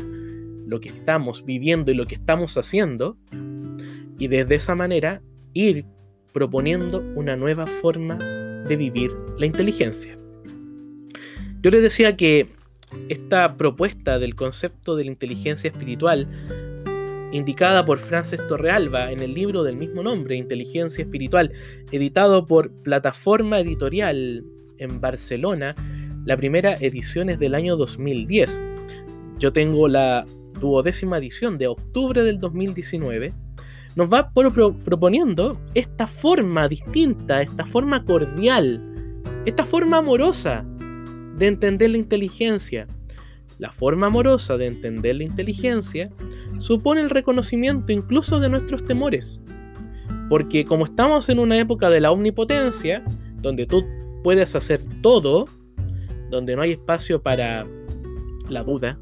lo 0.66 0.80
que 0.80 0.90
estamos 0.90 1.46
viviendo 1.46 1.92
y 1.92 1.96
lo 1.96 2.06
que 2.06 2.16
estamos 2.16 2.58
haciendo, 2.58 3.18
y 4.18 4.28
desde 4.28 4.56
esa 4.56 4.76
manera 4.76 5.22
ir 5.54 5.86
proponiendo 6.32 7.04
una 7.16 7.36
nueva 7.36 7.68
forma 7.68 8.16
de 8.16 8.76
vivir 8.76 9.12
la 9.38 9.46
inteligencia. 9.46 10.18
Yo 11.62 11.70
les 11.70 11.82
decía 11.82 12.18
que 12.18 12.50
esta 13.10 13.58
propuesta 13.58 14.20
del 14.20 14.36
concepto 14.36 14.96
de 14.96 15.06
la 15.06 15.12
inteligencia 15.12 15.70
espiritual, 15.70 16.28
indicada 17.34 17.84
por 17.84 18.00
Frances 18.00 18.40
Torrealba 18.48 19.12
en 19.12 19.20
el 19.20 19.34
libro 19.34 19.64
del 19.64 19.76
mismo 19.76 20.04
nombre, 20.04 20.38
Inteligencia 20.38 21.04
Espiritual, 21.04 21.52
editado 21.92 22.46
por 22.46 22.72
Plataforma 22.84 23.60
Editorial 23.60 24.46
en 24.78 25.02
Barcelona, 25.02 25.76
la 26.26 26.38
primera 26.38 26.76
edición 26.76 27.30
es 27.30 27.40
del 27.40 27.56
año 27.56 27.76
2010. 27.76 28.62
Yo 29.40 29.52
tengo 29.52 29.90
la 29.90 30.26
duodécima 30.62 31.18
edición 31.18 31.58
de 31.58 31.68
octubre 31.68 32.24
del 32.24 32.40
2019 32.40 33.34
nos 33.96 34.12
va 34.12 34.32
proponiendo 34.32 35.60
esta 35.74 36.08
forma 36.08 36.68
distinta, 36.68 37.42
esta 37.42 37.66
forma 37.66 38.04
cordial, 38.04 38.82
esta 39.46 39.66
forma 39.66 39.98
amorosa 39.98 40.66
de 41.38 41.48
entender 41.48 41.92
la 41.92 41.98
inteligencia. 41.98 42.88
La 43.64 43.72
forma 43.72 44.08
amorosa 44.08 44.58
de 44.58 44.68
entender 44.68 45.16
la 45.16 45.24
inteligencia 45.24 46.12
supone 46.58 47.00
el 47.00 47.10
reconocimiento 47.10 47.94
incluso 47.94 48.42
de 48.42 48.50
nuestros 48.50 48.84
temores. 48.84 49.42
Porque 50.28 50.66
como 50.66 50.84
estamos 50.84 51.30
en 51.30 51.40
una 51.40 51.58
época 51.58 51.90
de 51.90 52.02
la 52.02 52.12
omnipotencia, 52.12 53.06
donde 53.42 53.66
tú 53.66 53.86
puedes 54.22 54.54
hacer 54.58 54.82
todo, 55.02 55.46
donde 56.30 56.58
no 56.58 56.62
hay 56.62 56.74
espacio 56.74 57.22
para 57.22 57.66
la 58.50 58.64
duda, 58.64 59.00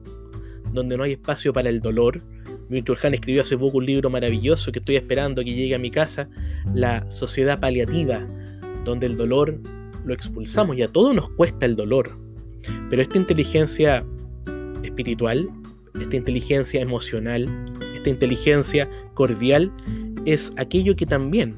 donde 0.74 0.96
no 0.96 1.06
hay 1.06 1.14
espacio 1.14 1.54
para 1.54 1.70
el 1.70 1.82
dolor, 1.82 2.22
Byung-Chul 2.70 3.16
escribió 3.16 3.42
hace 3.42 3.58
poco 3.58 3.80
un 3.80 3.88
libro 3.88 4.12
maravilloso 4.12 4.72
que 4.72 4.78
estoy 4.78 4.98
esperando 4.98 5.44
que 5.44 5.56
llegue 5.56 5.74
a 5.74 5.80
mi 5.80 5.90
casa, 5.90 6.30
La 6.76 7.10
Sociedad 7.10 7.60
Paliativa, 7.60 8.28
donde 8.86 9.08
el 9.08 9.18
dolor 9.18 9.60
lo 10.06 10.14
expulsamos 10.14 10.78
y 10.78 10.84
a 10.84 10.88
todos 10.88 11.16
nos 11.16 11.32
cuesta 11.32 11.66
el 11.66 11.76
dolor. 11.76 12.16
Pero 12.92 13.02
esta 13.02 13.18
inteligencia 13.18 14.06
espiritual, 14.84 15.50
esta 16.00 16.16
inteligencia 16.16 16.82
emocional, 16.82 17.48
esta 17.96 18.10
inteligencia 18.10 18.90
cordial, 19.14 19.72
es 20.26 20.52
aquello 20.58 20.96
que 20.96 21.06
también 21.06 21.58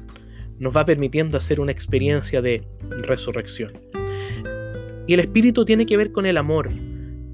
nos 0.58 0.76
va 0.76 0.84
permitiendo 0.84 1.36
hacer 1.36 1.60
una 1.60 1.72
experiencia 1.72 2.40
de 2.40 2.62
resurrección. 3.02 3.72
Y 5.06 5.14
el 5.14 5.20
espíritu 5.20 5.64
tiene 5.64 5.86
que 5.86 5.96
ver 5.96 6.12
con 6.12 6.26
el 6.26 6.36
amor, 6.36 6.68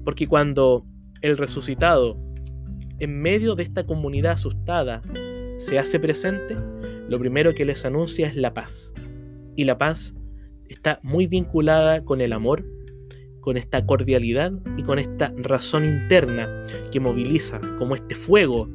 porque 0.03 0.27
cuando 0.27 0.85
el 1.21 1.37
resucitado 1.37 2.17
en 2.99 3.21
medio 3.21 3.55
de 3.55 3.63
esta 3.63 3.85
comunidad 3.85 4.33
asustada 4.33 5.01
se 5.57 5.79
hace 5.79 5.99
presente, 5.99 6.55
lo 7.07 7.19
primero 7.19 7.53
que 7.53 7.65
les 7.65 7.85
anuncia 7.85 8.27
es 8.27 8.35
la 8.35 8.53
paz. 8.53 8.93
Y 9.55 9.65
la 9.65 9.77
paz 9.77 10.15
está 10.69 10.99
muy 11.03 11.27
vinculada 11.27 12.03
con 12.03 12.21
el 12.21 12.33
amor, 12.33 12.65
con 13.41 13.57
esta 13.57 13.85
cordialidad 13.85 14.53
y 14.77 14.83
con 14.83 14.99
esta 14.99 15.33
razón 15.37 15.85
interna 15.85 16.65
que 16.91 16.99
moviliza, 16.99 17.59
como 17.77 17.95
este 17.95 18.15
fuego 18.15 18.69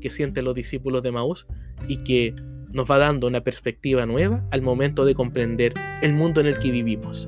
que 0.00 0.10
sienten 0.10 0.44
los 0.44 0.54
discípulos 0.54 1.02
de 1.02 1.12
Maús 1.12 1.46
y 1.88 1.98
que 1.98 2.34
nos 2.72 2.90
va 2.90 2.98
dando 2.98 3.26
una 3.26 3.42
perspectiva 3.42 4.06
nueva 4.06 4.46
al 4.50 4.62
momento 4.62 5.04
de 5.04 5.14
comprender 5.14 5.74
el 6.00 6.14
mundo 6.14 6.40
en 6.40 6.46
el 6.46 6.58
que 6.58 6.70
vivimos. 6.70 7.26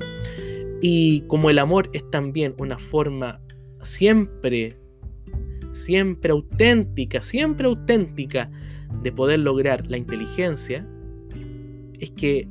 Y 0.81 1.21
como 1.27 1.49
el 1.49 1.59
amor 1.59 1.89
es 1.93 2.09
también 2.09 2.55
una 2.57 2.77
forma 2.77 3.39
siempre 3.83 4.75
siempre 5.75 6.31
auténtica, 6.31 7.21
siempre 7.21 7.67
auténtica 7.67 8.49
de 9.03 9.11
poder 9.11 9.39
lograr 9.39 9.85
la 9.87 9.97
inteligencia, 9.97 10.87
es 11.99 12.09
que 12.11 12.47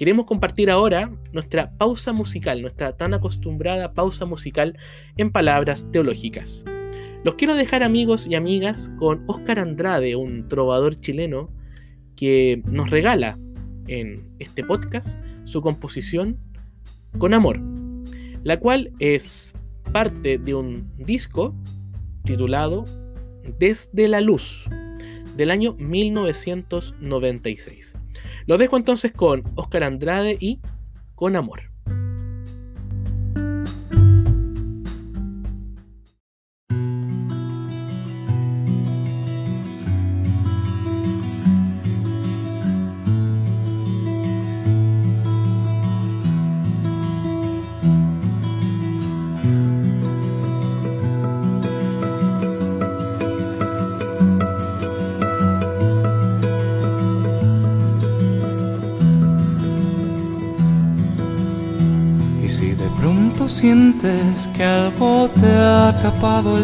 queremos 0.00 0.24
compartir 0.24 0.70
ahora 0.70 1.12
nuestra 1.30 1.76
pausa 1.76 2.14
musical, 2.14 2.62
nuestra 2.62 2.96
tan 2.96 3.12
acostumbrada 3.12 3.92
pausa 3.92 4.24
musical 4.24 4.78
en 5.18 5.30
palabras 5.30 5.86
teológicas. 5.92 6.64
Los 7.22 7.34
quiero 7.34 7.54
dejar 7.54 7.82
amigos 7.82 8.26
y 8.26 8.34
amigas 8.34 8.90
con 8.98 9.22
Óscar 9.26 9.58
Andrade, 9.58 10.16
un 10.16 10.48
trovador 10.48 10.98
chileno 10.98 11.50
que 12.16 12.62
nos 12.64 12.88
regala 12.88 13.38
en 13.88 14.26
este 14.38 14.64
podcast 14.64 15.18
su 15.44 15.60
composición 15.60 16.38
con 17.18 17.34
amor, 17.34 17.60
la 18.42 18.58
cual 18.58 18.92
es 19.00 19.54
parte 19.92 20.38
de 20.38 20.54
un 20.54 20.90
disco 20.96 21.54
titulado 22.24 22.86
Desde 23.58 24.08
la 24.08 24.22
Luz 24.22 24.66
del 25.36 25.50
año 25.50 25.74
1996. 25.74 27.99
Lo 28.46 28.58
dejo 28.58 28.76
entonces 28.76 29.12
con 29.12 29.42
Oscar 29.54 29.84
Andrade 29.84 30.36
y 30.40 30.60
Con 31.14 31.36
Amor. 31.36 31.69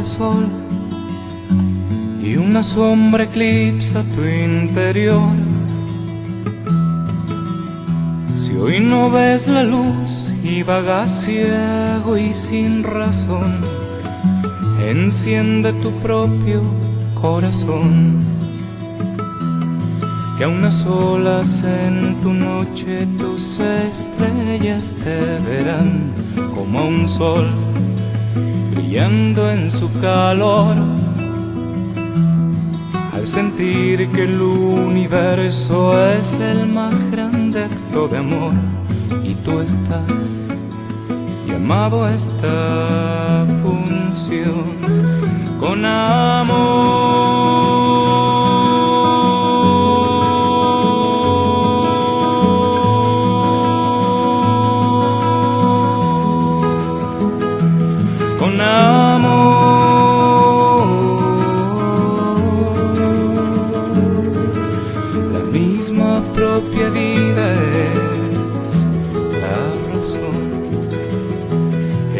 Sol 0.07 0.47
y 2.23 2.37
una 2.37 2.63
sombra 2.63 3.25
eclipsa 3.25 4.03
tu 4.15 4.25
interior. 4.25 5.37
Si 8.35 8.53
hoy 8.55 8.81
no 8.81 9.11
ves 9.11 9.49
la 9.49 9.65
luz 9.65 10.31
y 10.43 10.63
vagas 10.63 11.25
ciego 11.25 12.17
y 12.17 12.33
sin 12.33 12.85
razón, 12.85 13.53
enciende 14.81 15.73
tu 15.83 15.91
propio 16.07 16.63
corazón. 17.21 18.25
Que 20.39 20.45
a 20.45 20.49
olas 20.89 21.65
en 21.65 22.15
tu 22.23 22.33
noche 22.33 23.07
tus 23.19 23.59
estrellas 23.59 24.93
te 25.03 25.17
verán 25.49 26.13
como 26.55 26.87
un 26.87 27.09
sol 27.09 27.47
brillando 28.77 29.51
en 29.51 29.71
su 29.71 29.91
calor. 30.01 30.77
Al 33.13 33.27
sentir 33.27 34.09
que 34.11 34.25
el 34.25 34.41
universo 34.41 35.99
es 36.11 36.39
el 36.39 36.67
más 36.67 37.03
grande 37.11 37.65
acto 37.65 38.09
de 38.09 38.19
amor 38.19 38.53
y 39.25 39.35
tú 39.37 39.61
estás 39.61 40.49
llamado 41.47 42.05
a 42.05 42.15
esta 42.15 43.47
función 43.63 44.65
con 45.59 45.85
amor. 45.85 47.17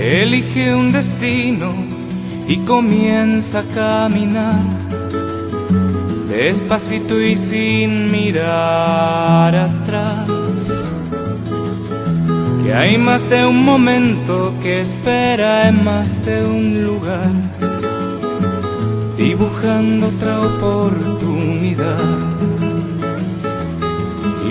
Elige 0.07 0.75
un 0.75 0.93
destino 0.93 1.73
y 2.49 2.59
comienza 2.59 3.61
a 3.61 3.63
caminar 3.63 4.87
despacito 6.37 7.21
y 7.21 7.35
sin 7.37 8.11
mirar 8.11 9.55
atrás. 9.55 10.29
Que 12.63 12.75
hay 12.75 12.99
más 12.99 13.29
de 13.31 13.47
un 13.47 13.65
momento 13.65 14.53
que 14.63 14.81
espera 14.81 15.69
en 15.69 15.83
más 15.83 16.25
de 16.27 16.45
un 16.45 16.85
lugar, 16.85 17.33
dibujando 19.17 20.09
otra 20.09 20.41
oportunidad. 20.41 22.36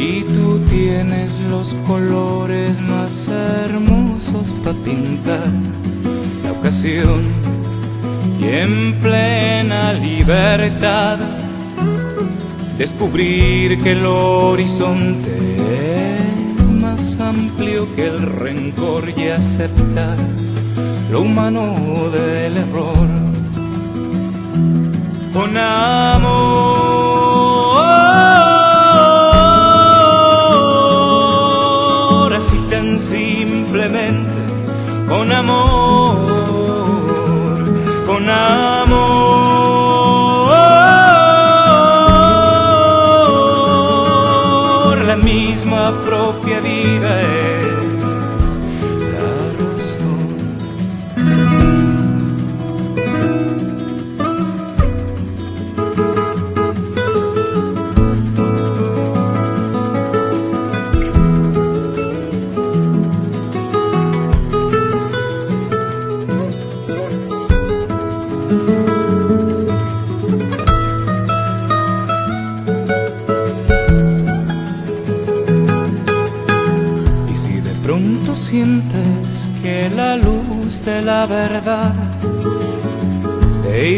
Y 0.08 0.22
tú 0.22 0.60
tienes 0.70 1.39
los 1.50 1.74
colores 1.88 2.80
más 2.80 3.28
hermosos 3.28 4.54
para 4.63 4.78
pintar 4.78 5.48
la 6.44 6.52
ocasión 6.52 7.24
y 8.39 8.46
en 8.46 9.00
plena 9.02 9.94
libertad 9.94 11.18
descubrir 12.78 13.82
que 13.82 13.94
el 13.94 14.06
horizonte 14.06 15.38
es 16.60 16.70
más 16.70 17.20
amplio 17.20 17.88
que 17.96 18.06
el 18.06 18.22
rencor 18.22 19.12
y 19.18 19.30
aceptar 19.30 20.18
lo 21.12 21.22
humano 21.22 22.12
del 22.12 22.58
error 22.58 23.08
con 25.34 25.58
amor. 25.58 26.85
Simplemente 33.15 34.34
con 35.08 35.32
amor, 35.32 35.94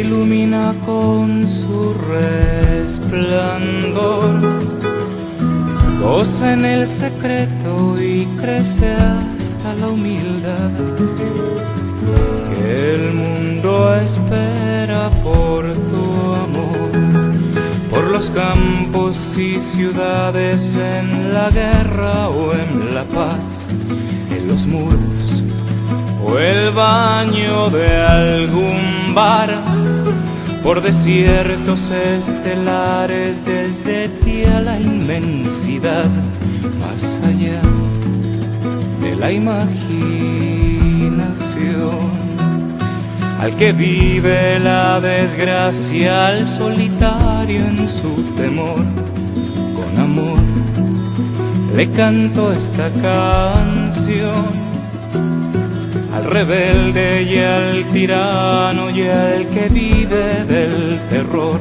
ilumina 0.08 0.74
con 0.86 1.46
su 1.48 1.94
resplandor. 2.14 3.20
Goza 6.02 6.54
en 6.54 6.64
el 6.66 6.88
secreto 6.88 8.02
y 8.02 8.26
crece 8.40 8.94
hasta 8.94 9.74
la 9.82 9.88
humildad 9.90 10.72
que 12.54 12.94
el 12.94 13.14
mundo 13.14 13.96
espera 13.96 15.10
por 15.24 15.64
tu 15.92 16.06
amor, 16.46 16.92
por 17.90 18.06
los 18.06 18.30
campos 18.30 19.38
y 19.38 19.60
ciudades 19.60 20.76
en 20.76 21.34
la 21.34 21.50
guerra 21.50 22.30
o 22.30 22.54
en 22.54 22.96
la 22.96 23.04
paz, 23.04 23.36
en 24.32 24.48
los 24.48 24.66
muros 24.68 25.44
o 26.26 26.38
el 26.38 26.72
baño 26.72 27.70
de 27.70 28.02
algún 28.02 29.14
bar 29.14 29.50
por 30.68 30.82
desiertos 30.82 31.90
estelares 31.92 33.42
desde 33.46 34.10
ti 34.10 34.44
a 34.44 34.60
la 34.60 34.78
inmensidad, 34.78 36.04
más 36.82 37.22
allá 37.24 37.62
de 39.00 39.16
la 39.16 39.32
imaginación. 39.32 39.78
Al 43.40 43.56
que 43.56 43.72
vive 43.72 44.60
la 44.60 45.00
desgracia, 45.00 46.28
al 46.28 46.46
solitario 46.46 47.66
en 47.66 47.88
su 47.88 48.12
temor, 48.36 48.84
con 49.74 49.98
amor 50.04 50.40
le 51.78 51.90
canto 51.92 52.52
esta 52.52 52.90
canción 53.02 54.67
al 56.18 56.26
rebelde 56.26 57.24
y 57.24 57.38
al 57.38 57.86
tirano 57.90 58.90
y 58.90 59.04
al 59.04 59.46
que 59.48 59.70
vive 59.70 60.44
del 60.46 61.00
terror 61.10 61.60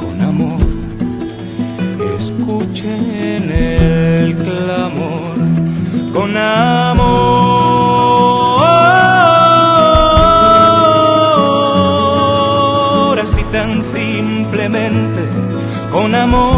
con 0.00 0.22
amor. 0.22 0.60
Escuchen 2.18 3.50
el 3.50 4.34
clamor 4.34 5.36
con 6.14 6.36
amor. 6.36 6.80
Así 13.20 13.42
tan 13.52 13.82
simplemente 13.82 15.20
con 15.92 16.14
amor. 16.14 16.57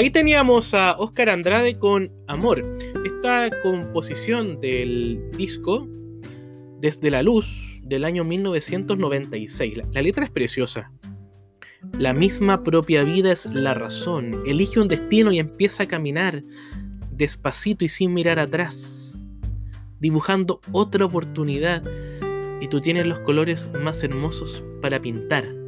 Ahí 0.00 0.08
teníamos 0.08 0.72
a 0.72 0.96
Oscar 0.96 1.28
Andrade 1.28 1.78
con 1.78 2.10
Amor. 2.26 2.64
Esta 3.04 3.50
composición 3.62 4.58
del 4.58 5.30
disco 5.36 5.86
Desde 6.78 7.10
la 7.10 7.22
Luz 7.22 7.82
del 7.82 8.06
año 8.06 8.24
1996. 8.24 9.76
La, 9.76 9.84
la 9.92 10.00
letra 10.00 10.24
es 10.24 10.30
preciosa. 10.30 10.90
La 11.98 12.14
misma 12.14 12.64
propia 12.64 13.02
vida 13.02 13.30
es 13.30 13.44
la 13.52 13.74
razón. 13.74 14.42
Elige 14.46 14.80
un 14.80 14.88
destino 14.88 15.32
y 15.32 15.38
empieza 15.38 15.82
a 15.82 15.86
caminar 15.86 16.44
despacito 17.10 17.84
y 17.84 17.90
sin 17.90 18.14
mirar 18.14 18.38
atrás, 18.38 19.18
dibujando 19.98 20.62
otra 20.72 21.04
oportunidad 21.04 21.84
y 22.62 22.68
tú 22.68 22.80
tienes 22.80 23.04
los 23.04 23.18
colores 23.18 23.68
más 23.84 24.02
hermosos 24.02 24.64
para 24.80 24.98
pintar. 24.98 25.59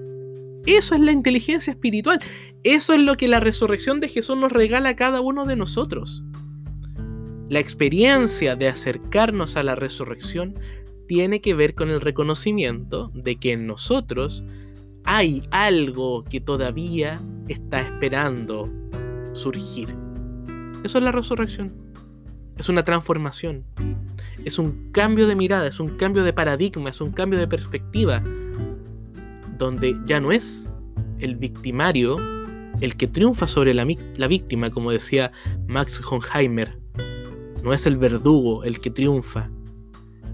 Eso 0.67 0.95
es 0.95 1.01
la 1.01 1.13
inteligencia 1.13 1.73
espiritual. 1.73 2.21
Eso 2.63 2.95
es 2.95 3.01
lo 3.01 3.17
que 3.17 3.29
la 3.29 3.41
resurrección 3.41 4.01
de 4.01 4.09
Jesús 4.09 4.37
nos 4.37 4.53
regala 4.53 4.91
a 4.91 4.97
cada 4.97 5.21
uno 5.21 5.45
de 5.45 5.57
nosotros. 5.57 6.23
La 7.49 7.59
experiencia 7.59 8.57
de 8.57 8.69
acercarnos 8.69 9.57
a 9.57 9.63
la 9.63 9.75
resurrección 9.75 10.55
tiene 11.09 11.41
que 11.41 11.55
ver 11.55 11.75
con 11.75 11.91
el 11.91 12.01
reconocimiento 12.01 13.11
de 13.15 13.37
que 13.37 13.53
en 13.53 13.67
nosotros 13.67 14.45
hay 15.05 15.43
algo 15.51 16.25
que 16.25 16.41
todavía 16.41 17.21
está 17.49 17.81
esperando 17.81 18.65
surgir. 19.35 19.95
Eso 20.85 20.99
es 20.99 21.05
la 21.05 21.13
resurrección. 21.13 21.73
Es 22.57 22.69
una 22.69 22.85
transformación. 22.85 23.65
Es 24.45 24.59
un 24.59 24.91
cambio 24.93 25.27
de 25.27 25.37
mirada, 25.37 25.67
es 25.67 25.81
un 25.81 25.97
cambio 25.97 26.25
de 26.25 26.33
paradigma, 26.33 26.91
es 26.91 27.01
un 27.01 27.13
cambio 27.13 27.39
de 27.39 27.49
perspectiva. 27.49 28.23
Donde 29.63 29.97
ya 30.07 30.19
no 30.19 30.33
es 30.33 30.69
el 31.21 31.37
victimario 31.37 32.17
el 32.81 32.97
que 32.97 33.07
triunfa 33.07 33.47
sobre 33.47 33.73
la, 33.75 33.87
la 34.17 34.27
víctima, 34.27 34.71
como 34.71 34.91
decía 34.91 35.31
Max 35.69 36.03
Honheimer. 36.11 36.77
No 37.63 37.73
es 37.73 37.87
el 37.87 37.97
verdugo 37.97 38.65
el 38.65 38.81
que 38.81 38.91
triunfa, 38.91 39.51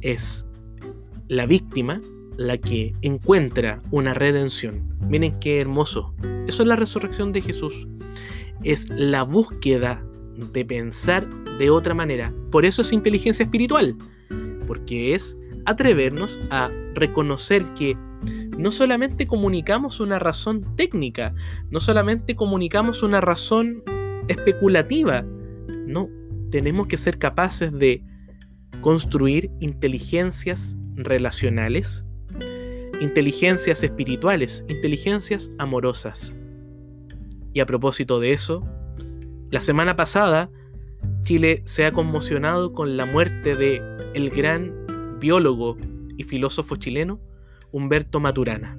es 0.00 0.46
la 1.28 1.44
víctima 1.44 2.00
la 2.38 2.56
que 2.56 2.94
encuentra 3.02 3.82
una 3.90 4.14
redención. 4.14 4.96
Miren 5.10 5.38
qué 5.40 5.60
hermoso. 5.60 6.14
Eso 6.46 6.62
es 6.62 6.68
la 6.68 6.76
resurrección 6.76 7.32
de 7.32 7.42
Jesús. 7.42 7.86
Es 8.64 8.88
la 8.88 9.24
búsqueda 9.24 10.02
de 10.54 10.64
pensar 10.64 11.28
de 11.58 11.68
otra 11.68 11.92
manera. 11.92 12.32
Por 12.50 12.64
eso 12.64 12.80
es 12.80 12.92
inteligencia 12.92 13.42
espiritual. 13.42 13.94
Porque 14.66 15.14
es 15.14 15.36
atrevernos 15.66 16.40
a 16.48 16.70
reconocer 16.94 17.62
que 17.74 17.94
no 18.58 18.72
solamente 18.72 19.28
comunicamos 19.28 20.00
una 20.00 20.18
razón 20.18 20.74
técnica, 20.76 21.32
no 21.70 21.78
solamente 21.78 22.34
comunicamos 22.34 23.04
una 23.04 23.20
razón 23.20 23.84
especulativa, 24.26 25.24
no, 25.86 26.08
tenemos 26.50 26.88
que 26.88 26.98
ser 26.98 27.18
capaces 27.18 27.72
de 27.72 28.02
construir 28.80 29.50
inteligencias 29.60 30.76
relacionales, 30.96 32.04
inteligencias 33.00 33.84
espirituales, 33.84 34.64
inteligencias 34.68 35.52
amorosas. 35.58 36.34
Y 37.52 37.60
a 37.60 37.66
propósito 37.66 38.18
de 38.18 38.32
eso, 38.32 38.66
la 39.50 39.60
semana 39.60 39.94
pasada 39.94 40.50
Chile 41.22 41.62
se 41.64 41.86
ha 41.86 41.92
conmocionado 41.92 42.72
con 42.72 42.96
la 42.96 43.06
muerte 43.06 43.54
de 43.54 43.80
el 44.14 44.30
gran 44.30 44.72
biólogo 45.20 45.76
y 46.16 46.24
filósofo 46.24 46.74
chileno 46.74 47.20
Humberto 47.72 48.20
Maturana. 48.20 48.78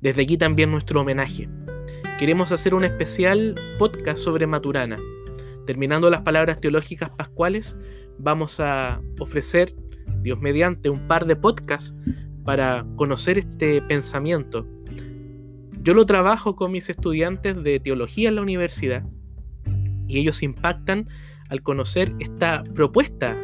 Desde 0.00 0.22
aquí 0.22 0.36
también 0.36 0.70
nuestro 0.70 1.00
homenaje. 1.00 1.48
Queremos 2.18 2.52
hacer 2.52 2.74
un 2.74 2.84
especial 2.84 3.54
podcast 3.78 4.18
sobre 4.18 4.46
Maturana. 4.46 4.98
Terminando 5.66 6.10
las 6.10 6.22
palabras 6.22 6.60
teológicas 6.60 7.10
pascuales, 7.10 7.76
vamos 8.18 8.60
a 8.60 9.00
ofrecer, 9.20 9.74
Dios 10.22 10.40
mediante, 10.40 10.88
un 10.88 11.06
par 11.06 11.26
de 11.26 11.36
podcasts 11.36 11.94
para 12.44 12.84
conocer 12.96 13.38
este 13.38 13.82
pensamiento. 13.82 14.66
Yo 15.82 15.94
lo 15.94 16.06
trabajo 16.06 16.54
con 16.54 16.72
mis 16.72 16.88
estudiantes 16.90 17.62
de 17.62 17.80
teología 17.80 18.28
en 18.28 18.36
la 18.36 18.42
universidad 18.42 19.04
y 20.06 20.18
ellos 20.18 20.42
impactan 20.42 21.08
al 21.48 21.62
conocer 21.62 22.14
esta 22.20 22.62
propuesta, 22.74 23.36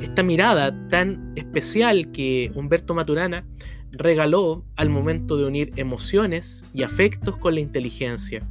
esta 0.00 0.22
mirada 0.22 0.88
tan 0.88 1.32
especial 1.36 2.10
que 2.12 2.52
Humberto 2.54 2.94
Maturana 2.94 3.44
regaló 3.92 4.64
al 4.76 4.90
momento 4.90 5.36
de 5.36 5.46
unir 5.46 5.72
emociones 5.76 6.64
y 6.74 6.82
afectos 6.82 7.36
con 7.36 7.54
la 7.54 7.60
inteligencia. 7.60 8.46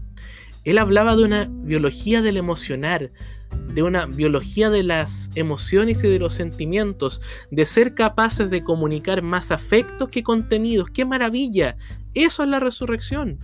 Él 0.63 0.77
hablaba 0.77 1.15
de 1.15 1.23
una 1.23 1.47
biología 1.49 2.21
del 2.21 2.37
emocionar, 2.37 3.11
de 3.73 3.83
una 3.83 4.05
biología 4.05 4.69
de 4.69 4.83
las 4.83 5.29
emociones 5.35 6.03
y 6.03 6.09
de 6.09 6.19
los 6.19 6.33
sentimientos, 6.33 7.21
de 7.51 7.65
ser 7.65 7.93
capaces 7.93 8.49
de 8.49 8.63
comunicar 8.63 9.21
más 9.21 9.51
afectos 9.51 10.09
que 10.09 10.23
contenidos. 10.23 10.89
¡Qué 10.89 11.05
maravilla! 11.05 11.77
Eso 12.13 12.43
es 12.43 12.49
la 12.49 12.59
resurrección. 12.59 13.39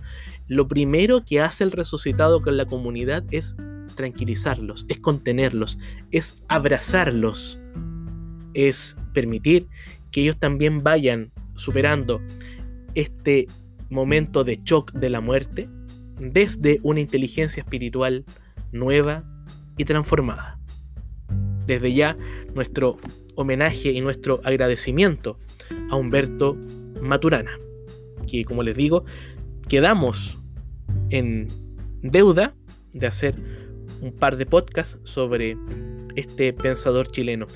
Lo 0.46 0.68
primero 0.68 1.24
que 1.24 1.40
hace 1.40 1.64
el 1.64 1.72
resucitado 1.72 2.42
con 2.42 2.56
la 2.58 2.66
comunidad 2.66 3.24
es 3.30 3.56
tranquilizarlos, 3.94 4.84
es 4.88 4.98
contenerlos, 4.98 5.78
es 6.10 6.42
abrazarlos, 6.48 7.60
es 8.54 8.96
permitir 9.12 9.66
que 10.10 10.22
ellos 10.22 10.38
también 10.38 10.82
vayan 10.82 11.32
superando 11.56 12.20
este 12.94 13.46
momento 13.90 14.44
de 14.44 14.60
shock 14.64 14.92
de 14.92 15.10
la 15.10 15.20
muerte 15.20 15.68
desde 16.18 16.80
una 16.82 17.00
inteligencia 17.00 17.62
espiritual 17.62 18.24
nueva 18.72 19.24
y 19.76 19.84
transformada. 19.84 20.58
Desde 21.66 21.92
ya 21.92 22.16
nuestro 22.54 22.98
homenaje 23.36 23.92
y 23.92 24.00
nuestro 24.00 24.40
agradecimiento 24.44 25.38
a 25.90 25.96
Humberto 25.96 26.56
Maturana, 27.00 27.52
que 28.30 28.44
como 28.44 28.62
les 28.62 28.76
digo, 28.76 29.04
quedamos 29.68 30.38
en 31.10 31.48
deuda 32.02 32.54
de 32.92 33.06
hacer 33.06 33.34
un 34.00 34.12
par 34.12 34.36
de 34.36 34.46
podcasts 34.46 34.98
sobre 35.04 35.56
este 36.16 36.52
pensador 36.52 37.08
chileno. 37.08 37.46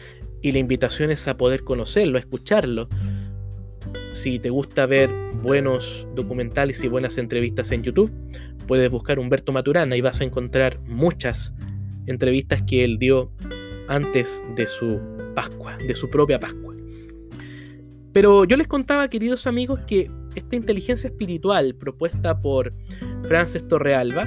Y 0.43 0.53
la 0.53 0.59
invitación 0.59 1.11
es 1.11 1.27
a 1.29 1.37
poder 1.37 1.65
conocerlo, 1.65 2.17
a 2.17 2.21
escucharlo. 2.21 2.89
Si 4.13 4.39
te 4.39 4.51
gusta 4.51 4.87
ver 4.87 5.11
buenos 5.43 6.07
documentales 6.15 6.83
y 6.85 6.89
buenas 6.89 7.19
entrevistas 7.19 7.71
en 7.73 7.83
YouTube, 7.83 8.13
puedes 8.67 8.91
buscar 8.91 9.19
Humberto 9.19 9.53
Maturana 9.53 9.97
y 9.97 10.01
vas 10.01 10.21
a 10.21 10.25
encontrar 10.25 10.81
muchas 10.81 11.55
entrevistas 12.07 12.63
que 12.63 12.85
él 12.85 12.99
dio 12.99 13.33
antes 13.89 14.45
de 14.57 14.67
su 14.67 15.01
Pascua, 15.35 15.77
de 15.79 15.95
su 15.95 16.11
propia 16.11 16.39
Pascua. 16.39 16.75
Pero 18.13 18.45
yo 18.45 18.57
les 18.57 18.67
contaba, 18.67 19.09
queridos 19.09 19.47
amigos, 19.47 19.81
que 19.87 20.11
esta 20.35 20.57
inteligencia 20.57 21.09
espiritual 21.09 21.75
propuesta 21.75 22.41
por 22.41 22.73
Frances 23.25 23.67
Torrealba 23.69 24.27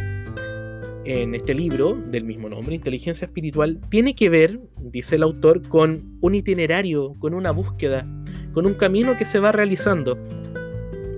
en 1.06 1.36
este 1.36 1.54
libro 1.54 1.94
del 1.94 2.24
mismo 2.24 2.50
nombre, 2.50 2.76
Inteligencia 2.76 3.26
Espiritual, 3.26 3.80
tiene 3.90 4.16
que 4.16 4.30
ver, 4.30 4.60
dice 4.78 5.16
el 5.16 5.24
autor, 5.24 5.68
con 5.68 6.18
un 6.22 6.36
itinerario, 6.36 7.16
con 7.20 7.34
una 7.34 7.52
búsqueda, 7.52 8.08
con 8.54 8.66
un 8.66 8.76
camino 8.76 9.18
que 9.18 9.26
se 9.26 9.40
va 9.40 9.52
realizando. 9.52 10.18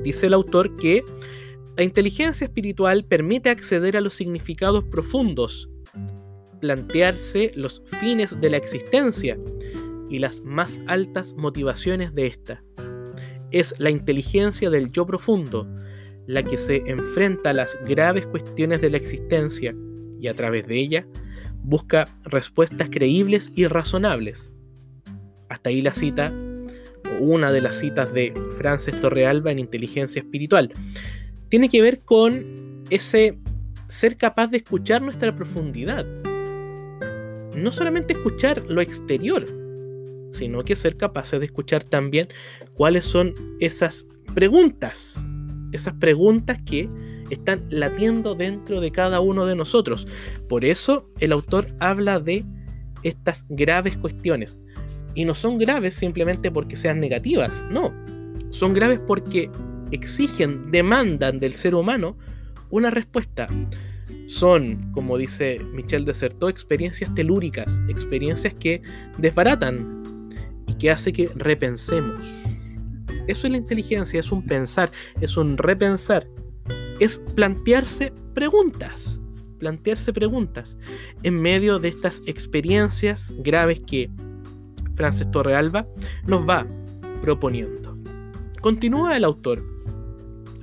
Dice 0.03 0.27
el 0.27 0.33
autor 0.33 0.75
que 0.77 1.03
la 1.75 1.83
inteligencia 1.83 2.45
espiritual 2.45 3.03
permite 3.03 3.49
acceder 3.49 3.97
a 3.97 4.01
los 4.01 4.13
significados 4.13 4.83
profundos, 4.85 5.69
plantearse 6.61 7.51
los 7.55 7.83
fines 7.99 8.39
de 8.39 8.49
la 8.49 8.57
existencia 8.57 9.37
y 10.09 10.19
las 10.19 10.41
más 10.41 10.79
altas 10.87 11.33
motivaciones 11.33 12.13
de 12.13 12.27
esta. 12.27 12.63
Es 13.51 13.75
la 13.79 13.89
inteligencia 13.89 14.69
del 14.69 14.91
yo 14.91 15.05
profundo, 15.05 15.67
la 16.27 16.43
que 16.43 16.57
se 16.57 16.77
enfrenta 16.85 17.49
a 17.49 17.53
las 17.53 17.77
graves 17.85 18.25
cuestiones 18.27 18.81
de 18.81 18.89
la 18.89 18.97
existencia 18.97 19.75
y 20.19 20.27
a 20.27 20.33
través 20.33 20.67
de 20.67 20.77
ella 20.77 21.07
busca 21.63 22.05
respuestas 22.23 22.89
creíbles 22.89 23.51
y 23.55 23.67
razonables. 23.67 24.49
Hasta 25.49 25.69
ahí 25.69 25.81
la 25.81 25.93
cita, 25.93 26.33
o 27.19 27.23
una 27.23 27.51
de 27.51 27.61
las 27.61 27.79
citas 27.79 28.13
de 28.13 28.33
Frances 28.57 28.99
Torrealba 28.99 29.51
en 29.51 29.59
Inteligencia 29.59 30.21
Espiritual. 30.21 30.71
Tiene 31.49 31.69
que 31.69 31.81
ver 31.81 32.01
con 32.01 32.83
ese 32.89 33.37
ser 33.87 34.17
capaz 34.17 34.47
de 34.47 34.57
escuchar 34.57 35.01
nuestra 35.01 35.35
profundidad. 35.35 36.05
No 37.55 37.71
solamente 37.71 38.13
escuchar 38.13 38.63
lo 38.67 38.81
exterior, 38.81 39.45
sino 40.31 40.63
que 40.63 40.75
ser 40.75 40.97
capaces 40.97 41.39
de 41.39 41.45
escuchar 41.45 41.83
también 41.83 42.27
cuáles 42.73 43.05
son 43.05 43.33
esas 43.59 44.07
preguntas 44.33 45.23
esas 45.73 45.95
preguntas 45.95 46.59
que 46.65 46.89
están 47.29 47.65
latiendo 47.69 48.35
dentro 48.35 48.79
de 48.79 48.91
cada 48.91 49.19
uno 49.19 49.45
de 49.45 49.55
nosotros. 49.55 50.07
Por 50.47 50.65
eso 50.65 51.09
el 51.19 51.31
autor 51.31 51.73
habla 51.79 52.19
de 52.19 52.45
estas 53.03 53.45
graves 53.49 53.97
cuestiones. 53.97 54.57
Y 55.15 55.25
no 55.25 55.35
son 55.35 55.57
graves 55.57 55.93
simplemente 55.93 56.49
porque 56.51 56.75
sean 56.75 56.99
negativas, 56.99 57.63
no. 57.69 57.93
Son 58.49 58.73
graves 58.73 58.99
porque 59.05 59.49
exigen, 59.91 60.71
demandan 60.71 61.39
del 61.39 61.53
ser 61.53 61.75
humano 61.75 62.17
una 62.69 62.89
respuesta. 62.89 63.47
Son, 64.25 64.91
como 64.93 65.17
dice 65.17 65.59
Michel 65.73 66.05
Desertó, 66.05 66.49
experiencias 66.49 67.13
telúricas, 67.13 67.79
experiencias 67.89 68.53
que 68.55 68.81
desbaratan 69.17 70.29
y 70.67 70.75
que 70.75 70.89
hace 70.89 71.13
que 71.13 71.29
repensemos 71.35 72.42
eso 73.27 73.47
es 73.47 73.51
la 73.51 73.57
inteligencia, 73.57 74.19
es 74.19 74.31
un 74.31 74.45
pensar, 74.45 74.91
es 75.21 75.37
un 75.37 75.57
repensar, 75.57 76.27
es 76.99 77.19
plantearse 77.35 78.13
preguntas, 78.33 79.19
plantearse 79.59 80.11
preguntas 80.13 80.77
en 81.23 81.41
medio 81.41 81.79
de 81.79 81.89
estas 81.89 82.21
experiencias 82.25 83.33
graves 83.39 83.81
que 83.87 84.09
Frances 84.95 85.29
Torrealba 85.31 85.87
nos 86.27 86.47
va 86.47 86.67
proponiendo. 87.21 87.97
Continúa 88.61 89.17
el 89.17 89.23
autor. 89.23 89.63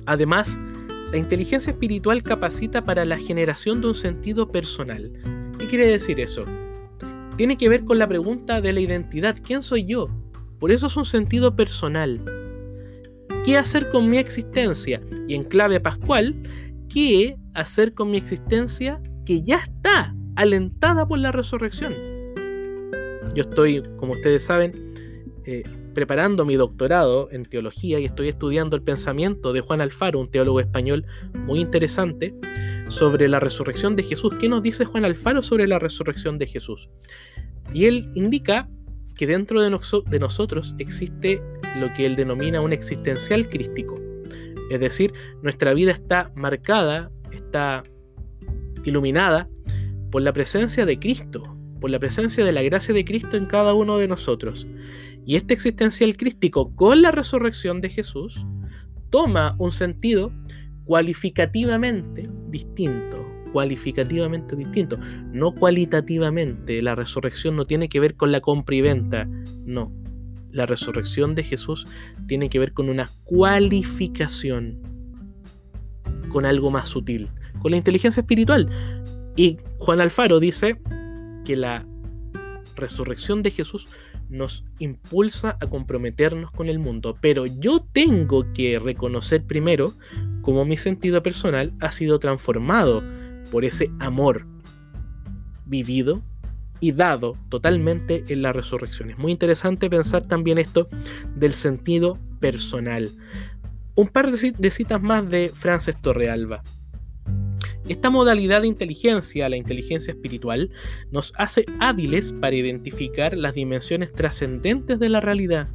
Además, 0.05 0.57
la 1.11 1.17
inteligencia 1.17 1.71
espiritual 1.71 2.23
capacita 2.23 2.83
para 2.85 3.05
la 3.05 3.17
generación 3.17 3.81
de 3.81 3.87
un 3.87 3.95
sentido 3.95 4.51
personal. 4.51 5.11
¿Qué 5.59 5.67
quiere 5.67 5.87
decir 5.87 6.19
eso? 6.19 6.45
Tiene 7.35 7.57
que 7.57 7.69
ver 7.69 7.83
con 7.83 7.99
la 7.99 8.07
pregunta 8.07 8.61
de 8.61 8.73
la 8.73 8.79
identidad. 8.79 9.37
¿Quién 9.43 9.63
soy 9.63 9.85
yo? 9.85 10.09
Por 10.59 10.71
eso 10.71 10.87
es 10.87 10.95
un 10.95 11.05
sentido 11.05 11.55
personal 11.55 12.21
qué 13.43 13.57
hacer 13.57 13.89
con 13.89 14.09
mi 14.09 14.17
existencia 14.17 15.01
y 15.27 15.35
en 15.35 15.43
clave 15.43 15.79
pascual, 15.79 16.35
qué 16.89 17.37
hacer 17.53 17.93
con 17.93 18.11
mi 18.11 18.17
existencia 18.17 19.01
que 19.25 19.41
ya 19.41 19.57
está 19.57 20.15
alentada 20.35 21.07
por 21.07 21.19
la 21.19 21.31
resurrección. 21.31 21.93
Yo 23.33 23.43
estoy, 23.43 23.81
como 23.97 24.13
ustedes 24.13 24.43
saben, 24.43 24.73
eh, 25.45 25.63
preparando 25.93 26.45
mi 26.45 26.55
doctorado 26.55 27.29
en 27.31 27.43
teología 27.43 27.99
y 27.99 28.05
estoy 28.05 28.29
estudiando 28.29 28.75
el 28.75 28.83
pensamiento 28.83 29.53
de 29.53 29.61
Juan 29.61 29.81
Alfaro, 29.81 30.19
un 30.19 30.29
teólogo 30.29 30.59
español 30.59 31.05
muy 31.45 31.59
interesante, 31.59 32.33
sobre 32.89 33.27
la 33.29 33.39
resurrección 33.39 33.95
de 33.95 34.03
Jesús. 34.03 34.35
¿Qué 34.39 34.49
nos 34.49 34.61
dice 34.61 34.85
Juan 34.85 35.05
Alfaro 35.05 35.41
sobre 35.41 35.65
la 35.65 35.79
resurrección 35.79 36.37
de 36.37 36.47
Jesús? 36.47 36.89
Y 37.73 37.85
él 37.85 38.11
indica 38.15 38.69
que 39.15 39.25
dentro 39.27 39.61
de, 39.61 39.69
de 39.69 40.19
nosotros 40.19 40.75
existe 40.77 41.41
lo 41.79 41.93
que 41.93 42.05
él 42.05 42.15
denomina 42.15 42.61
un 42.61 42.73
existencial 42.73 43.49
crístico. 43.49 43.95
Es 44.69 44.79
decir, 44.79 45.13
nuestra 45.41 45.73
vida 45.73 45.91
está 45.91 46.31
marcada, 46.35 47.11
está 47.31 47.83
iluminada 48.83 49.49
por 50.11 50.21
la 50.21 50.33
presencia 50.33 50.85
de 50.85 50.99
Cristo, 50.99 51.41
por 51.79 51.89
la 51.89 51.99
presencia 51.99 52.45
de 52.45 52.51
la 52.51 52.61
gracia 52.61 52.93
de 52.93 53.05
Cristo 53.05 53.37
en 53.37 53.45
cada 53.45 53.73
uno 53.73 53.97
de 53.97 54.07
nosotros. 54.07 54.67
Y 55.25 55.35
este 55.35 55.53
existencial 55.53 56.17
crístico 56.17 56.75
con 56.75 57.01
la 57.01 57.11
resurrección 57.11 57.81
de 57.81 57.89
Jesús 57.89 58.45
toma 59.09 59.55
un 59.59 59.71
sentido 59.71 60.31
cualificativamente 60.85 62.23
distinto, 62.49 63.25
cualificativamente 63.53 64.55
distinto, 64.55 64.97
no 65.31 65.53
cualitativamente. 65.53 66.81
La 66.81 66.95
resurrección 66.95 67.55
no 67.55 67.65
tiene 67.65 67.87
que 67.87 67.99
ver 67.99 68.15
con 68.15 68.31
la 68.31 68.41
compra 68.41 68.75
y 68.75 68.81
venta, 68.81 69.27
no 69.65 70.00
la 70.51 70.65
resurrección 70.65 71.35
de 71.35 71.43
Jesús 71.43 71.87
tiene 72.27 72.49
que 72.49 72.59
ver 72.59 72.73
con 72.73 72.89
una 72.89 73.09
cualificación, 73.23 74.81
con 76.29 76.45
algo 76.45 76.71
más 76.71 76.89
sutil, 76.89 77.29
con 77.61 77.71
la 77.71 77.77
inteligencia 77.77 78.21
espiritual. 78.21 78.69
Y 79.35 79.57
Juan 79.79 80.01
Alfaro 80.01 80.39
dice 80.39 80.81
que 81.45 81.55
la 81.55 81.85
resurrección 82.75 83.41
de 83.41 83.51
Jesús 83.51 83.87
nos 84.29 84.63
impulsa 84.79 85.57
a 85.59 85.67
comprometernos 85.67 86.51
con 86.51 86.69
el 86.69 86.79
mundo, 86.79 87.17
pero 87.19 87.45
yo 87.45 87.85
tengo 87.91 88.51
que 88.53 88.79
reconocer 88.79 89.43
primero 89.45 89.93
cómo 90.41 90.63
mi 90.63 90.77
sentido 90.77 91.21
personal 91.21 91.73
ha 91.81 91.91
sido 91.91 92.17
transformado 92.19 93.03
por 93.51 93.65
ese 93.65 93.91
amor 93.99 94.47
vivido 95.65 96.23
y 96.81 96.91
dado 96.91 97.37
totalmente 97.47 98.25
en 98.27 98.41
la 98.41 98.51
resurrección. 98.51 99.11
Es 99.11 99.17
muy 99.17 99.31
interesante 99.31 99.89
pensar 99.89 100.27
también 100.27 100.57
esto 100.57 100.89
del 101.35 101.53
sentido 101.53 102.17
personal. 102.41 103.09
Un 103.95 104.07
par 104.07 104.31
de 104.31 104.71
citas 104.71 105.01
más 105.01 105.29
de 105.29 105.49
Frances 105.53 105.95
Torrealba. 106.01 106.63
Esta 107.87 108.09
modalidad 108.09 108.61
de 108.61 108.67
inteligencia, 108.67 109.49
la 109.49 109.57
inteligencia 109.57 110.11
espiritual, 110.11 110.71
nos 111.11 111.33
hace 111.37 111.65
hábiles 111.79 112.33
para 112.33 112.55
identificar 112.55 113.35
las 113.35 113.53
dimensiones 113.53 114.13
trascendentes 114.13 114.99
de 114.99 115.09
la 115.09 115.19
realidad, 115.19 115.67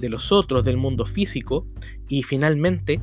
de 0.00 0.08
los 0.08 0.32
otros, 0.32 0.64
del 0.64 0.76
mundo 0.76 1.06
físico, 1.06 1.66
y 2.08 2.22
finalmente 2.24 3.00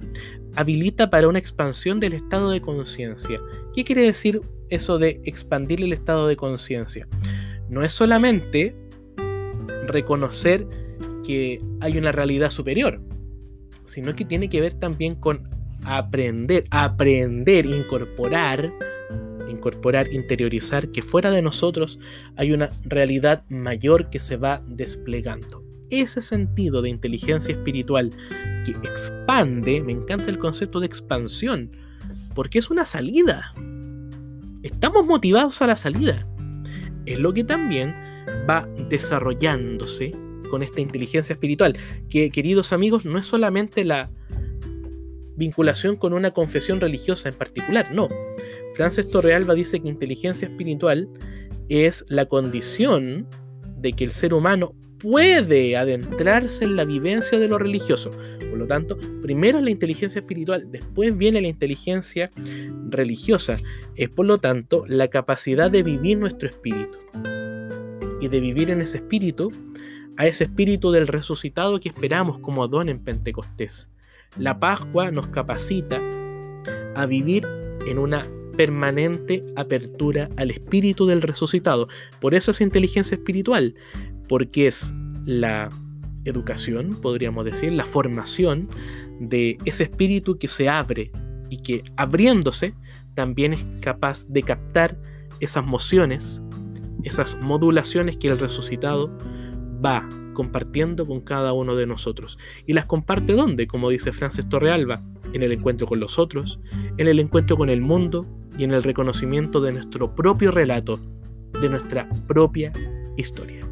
habilita 0.55 1.09
para 1.09 1.27
una 1.27 1.39
expansión 1.39 1.99
del 1.99 2.13
estado 2.13 2.49
de 2.49 2.61
conciencia. 2.61 3.39
¿Qué 3.73 3.83
quiere 3.83 4.01
decir 4.03 4.41
eso 4.69 4.97
de 4.97 5.21
expandir 5.23 5.81
el 5.81 5.93
estado 5.93 6.27
de 6.27 6.35
conciencia? 6.35 7.07
No 7.69 7.83
es 7.83 7.93
solamente 7.93 8.75
reconocer 9.85 10.67
que 11.25 11.61
hay 11.79 11.97
una 11.97 12.11
realidad 12.11 12.49
superior, 12.49 13.01
sino 13.85 14.15
que 14.15 14.25
tiene 14.25 14.49
que 14.49 14.61
ver 14.61 14.73
también 14.73 15.15
con 15.15 15.47
aprender, 15.85 16.65
aprender, 16.71 17.65
incorporar, 17.65 18.73
incorporar, 19.49 20.11
interiorizar 20.11 20.89
que 20.89 21.01
fuera 21.01 21.31
de 21.31 21.41
nosotros 21.41 21.99
hay 22.35 22.51
una 22.51 22.71
realidad 22.83 23.43
mayor 23.49 24.09
que 24.09 24.19
se 24.19 24.37
va 24.37 24.61
desplegando. 24.67 25.63
Ese 25.89 26.21
sentido 26.21 26.81
de 26.81 26.89
inteligencia 26.89 27.53
espiritual 27.53 28.11
que 28.65 28.71
expande, 28.71 29.81
me 29.81 29.91
encanta 29.91 30.29
el 30.29 30.37
concepto 30.37 30.79
de 30.79 30.85
expansión, 30.85 31.71
porque 32.35 32.59
es 32.59 32.69
una 32.69 32.85
salida. 32.85 33.53
Estamos 34.61 35.07
motivados 35.07 35.61
a 35.61 35.67
la 35.67 35.77
salida. 35.77 36.27
Es 37.09 37.19
lo 37.19 37.33
que 37.33 37.43
también 37.43 37.95
va 38.47 38.69
desarrollándose 38.87 40.13
con 40.51 40.61
esta 40.61 40.79
inteligencia 40.79 41.33
espiritual, 41.33 41.75
que 42.09 42.29
queridos 42.29 42.71
amigos, 42.71 43.03
no 43.03 43.17
es 43.17 43.25
solamente 43.25 43.83
la 43.83 44.11
vinculación 45.35 45.95
con 45.95 46.13
una 46.13 46.31
confesión 46.31 46.79
religiosa 46.79 47.29
en 47.29 47.35
particular, 47.35 47.91
no. 47.91 48.09
Frances 48.75 49.09
Torrealba 49.09 49.55
dice 49.55 49.79
que 49.79 49.87
inteligencia 49.87 50.47
espiritual 50.47 51.09
es 51.67 52.05
la 52.09 52.27
condición 52.27 53.27
de 53.77 53.93
que 53.93 54.03
el 54.03 54.11
ser 54.11 54.33
humano 54.35 54.75
puede 54.99 55.75
adentrarse 55.77 56.65
en 56.65 56.75
la 56.75 56.85
vivencia 56.85 57.39
de 57.39 57.47
lo 57.47 57.57
religioso. 57.57 58.11
Por 58.49 58.59
lo 58.59 58.67
tanto, 58.67 58.97
primero 59.21 59.57
es 59.57 59.63
la 59.63 59.69
inteligencia 59.69 60.19
espiritual, 60.19 60.69
después 60.69 61.17
viene 61.17 61.41
la 61.41 61.47
inteligencia 61.47 62.31
religiosa. 62.89 63.57
Es 63.95 64.09
por 64.09 64.25
lo 64.25 64.37
tanto 64.37 64.85
la 64.87 65.07
capacidad 65.07 65.71
de 65.71 65.83
vivir 65.83 66.17
nuestro 66.17 66.49
espíritu. 66.49 66.97
y 68.21 68.27
de 68.27 68.41
vivir 68.41 68.69
en 68.69 68.81
ese 68.81 68.97
espíritu, 68.97 69.49
a 70.17 70.27
ese 70.27 70.43
espíritu 70.43 70.91
del 70.91 71.07
resucitado 71.07 71.79
que 71.79 71.87
esperamos 71.87 72.39
como 72.39 72.67
don 72.67 72.89
en 72.89 72.99
Pentecostés. 73.01 73.89
La 74.37 74.59
Pascua 74.59 75.09
nos 75.09 75.27
capacita 75.27 76.01
a 76.95 77.05
vivir 77.05 77.47
en 77.87 77.97
una 77.97 78.19
permanente 78.59 79.45
apertura 79.55 80.27
al 80.35 80.51
espíritu 80.51 81.05
del 81.05 81.21
resucitado. 81.21 81.87
Por 82.19 82.35
eso 82.35 82.51
es 82.51 82.59
inteligencia 82.59 83.15
espiritual, 83.15 83.73
porque 84.29 84.67
es 84.67 84.93
la 85.25 85.69
educación, 86.23 86.95
podríamos 87.01 87.43
decir, 87.43 87.73
la 87.73 87.85
formación 87.85 88.69
de 89.19 89.57
ese 89.65 89.83
espíritu 89.83 90.37
que 90.37 90.47
se 90.47 90.69
abre 90.69 91.11
y 91.49 91.57
que 91.57 91.83
abriéndose 91.97 92.73
también 93.15 93.53
es 93.53 93.59
capaz 93.81 94.25
de 94.29 94.43
captar 94.43 94.97
esas 95.41 95.65
mociones, 95.65 96.41
esas 97.03 97.37
modulaciones 97.41 98.15
que 98.17 98.29
el 98.29 98.39
resucitado 98.39 99.11
va 99.83 100.07
compartiendo 100.33 101.05
con 101.05 101.21
cada 101.21 101.51
uno 101.51 101.75
de 101.75 101.87
nosotros. 101.87 102.37
¿Y 102.65 102.73
las 102.73 102.85
comparte 102.85 103.33
dónde? 103.33 103.67
Como 103.67 103.89
dice 103.89 104.13
Frances 104.13 104.47
Torrealba, 104.47 105.01
en 105.33 105.43
el 105.43 105.51
encuentro 105.51 105.87
con 105.87 105.99
los 105.99 106.17
otros, 106.17 106.59
en 106.97 107.07
el 107.07 107.19
encuentro 107.19 107.57
con 107.57 107.69
el 107.69 107.81
mundo 107.81 108.25
y 108.57 108.63
en 108.63 108.71
el 108.71 108.83
reconocimiento 108.83 109.59
de 109.59 109.73
nuestro 109.73 110.15
propio 110.15 110.51
relato, 110.51 110.99
de 111.61 111.69
nuestra 111.69 112.07
propia 112.27 112.71
historia. 113.17 113.68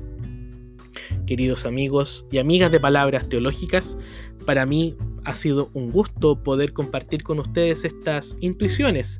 Queridos 1.25 1.65
amigos 1.65 2.25
y 2.31 2.37
amigas 2.37 2.71
de 2.71 2.79
Palabras 2.79 3.29
Teológicas, 3.29 3.97
para 4.45 4.65
mí 4.65 4.95
ha 5.25 5.35
sido 5.35 5.69
un 5.73 5.91
gusto 5.91 6.41
poder 6.41 6.71
compartir 6.71 7.23
con 7.23 7.39
ustedes 7.39 7.83
estas 7.83 8.37
intuiciones 8.39 9.19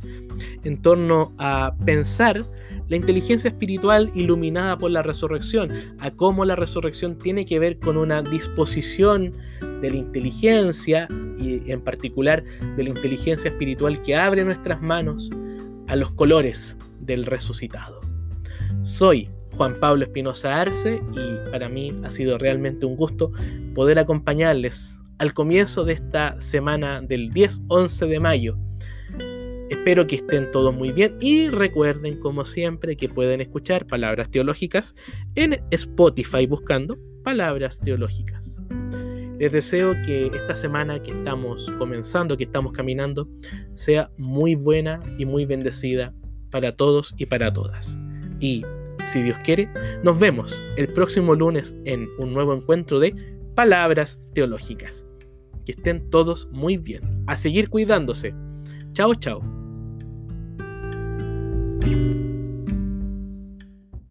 en 0.63 0.82
torno 0.82 1.34
a 1.38 1.76
pensar 1.86 2.46
la 2.88 2.96
inteligencia 2.96 3.50
espiritual 3.50 4.12
iluminada 4.16 4.78
por 4.78 4.92
la 4.92 5.04
resurrección, 5.04 5.70
a 6.00 6.12
cómo 6.12 6.46
la 6.46 6.56
resurrección 6.56 7.18
tiene 7.18 7.46
que 7.46 7.60
ver 7.60 7.80
con 7.80 7.98
una 7.98 8.22
disposición 8.22 9.34
de 9.82 9.92
la 9.92 9.98
inteligencia 9.98 11.08
y 11.38 11.70
en 11.72 11.82
particular 11.82 12.44
de 12.76 12.84
la 12.84 12.90
inteligencia 12.90 13.50
espiritual 13.50 14.02
que 14.02 14.16
abre 14.16 14.44
nuestras 14.46 14.82
manos 14.82 15.30
a 15.88 15.96
los 15.96 16.12
colores 16.12 16.78
del 17.02 17.26
resucitado. 17.26 18.00
Soy 18.84 19.30
Juan 19.58 19.80
Pablo 19.80 20.04
Espinosa 20.04 20.62
Arce 20.62 21.02
y 21.13 21.52
para 21.52 21.67
mí 21.67 21.91
ha 22.04 22.12
sido 22.12 22.38
realmente 22.38 22.86
un 22.86 22.96
gusto 22.96 23.32
poder 23.74 23.98
acompañarles 23.98 25.02
al 25.17 25.34
comienzo 25.34 25.84
de 25.84 25.93
esta 25.93 26.39
semana 26.39 27.02
del 27.02 27.32
10-11 27.32 28.08
de 28.08 28.20
mayo. 28.20 28.58
Espero 29.70 30.06
que 30.06 30.17
estén 30.17 30.52
todos 30.52 30.74
muy 30.74 30.91
bien 30.91 31.17
y 31.20 31.50
recuerden 31.50 32.20
como 32.20 32.46
siempre 32.46 32.96
que 32.96 33.10
pueden 33.10 33.41
escuchar 33.41 33.88
palabras 33.88 34.30
teológicas 34.30 34.93
en 35.34 35.60
Spotify 35.72 36.46
buscando 36.46 36.98
palabras 37.24 37.80
teológicas. 37.80 38.60
Les 39.39 39.52
deseo 39.52 39.93
que 40.06 40.28
esta 40.28 40.56
semana 40.56 41.02
que 41.02 41.12
estamos 41.12 41.70
comenzando, 41.80 42.38
que 42.38 42.43
estamos 42.43 42.74
caminando, 42.74 43.28
sea 43.74 44.10
muy 44.17 44.56
buena 44.56 45.00
y 45.17 45.26
muy 45.26 45.46
bendecida 45.46 46.13
para 46.52 46.76
todos 46.76 47.13
y 47.17 47.26
para 47.26 47.52
todas. 47.52 47.98
Y 48.39 48.63
si 49.08 49.24
Dios 49.24 49.38
quiere, 49.43 49.70
nos 50.04 50.20
vemos 50.20 50.62
el 50.76 50.88
próximo 50.89 51.34
lunes 51.34 51.76
en 51.86 52.08
un 52.20 52.34
nuevo 52.34 52.54
encuentro 52.54 53.00
de 53.00 53.15
Palabras 53.56 54.20
Teológicas. 54.34 55.06
Que 55.65 55.72
estén 55.72 56.10
todos 56.10 56.48
muy 56.52 56.78
bien. 56.78 57.02
A 57.26 57.36
seguir 57.38 57.70
cuidándose. 57.70 58.34
Chao, 58.93 59.15
chao. 59.15 59.41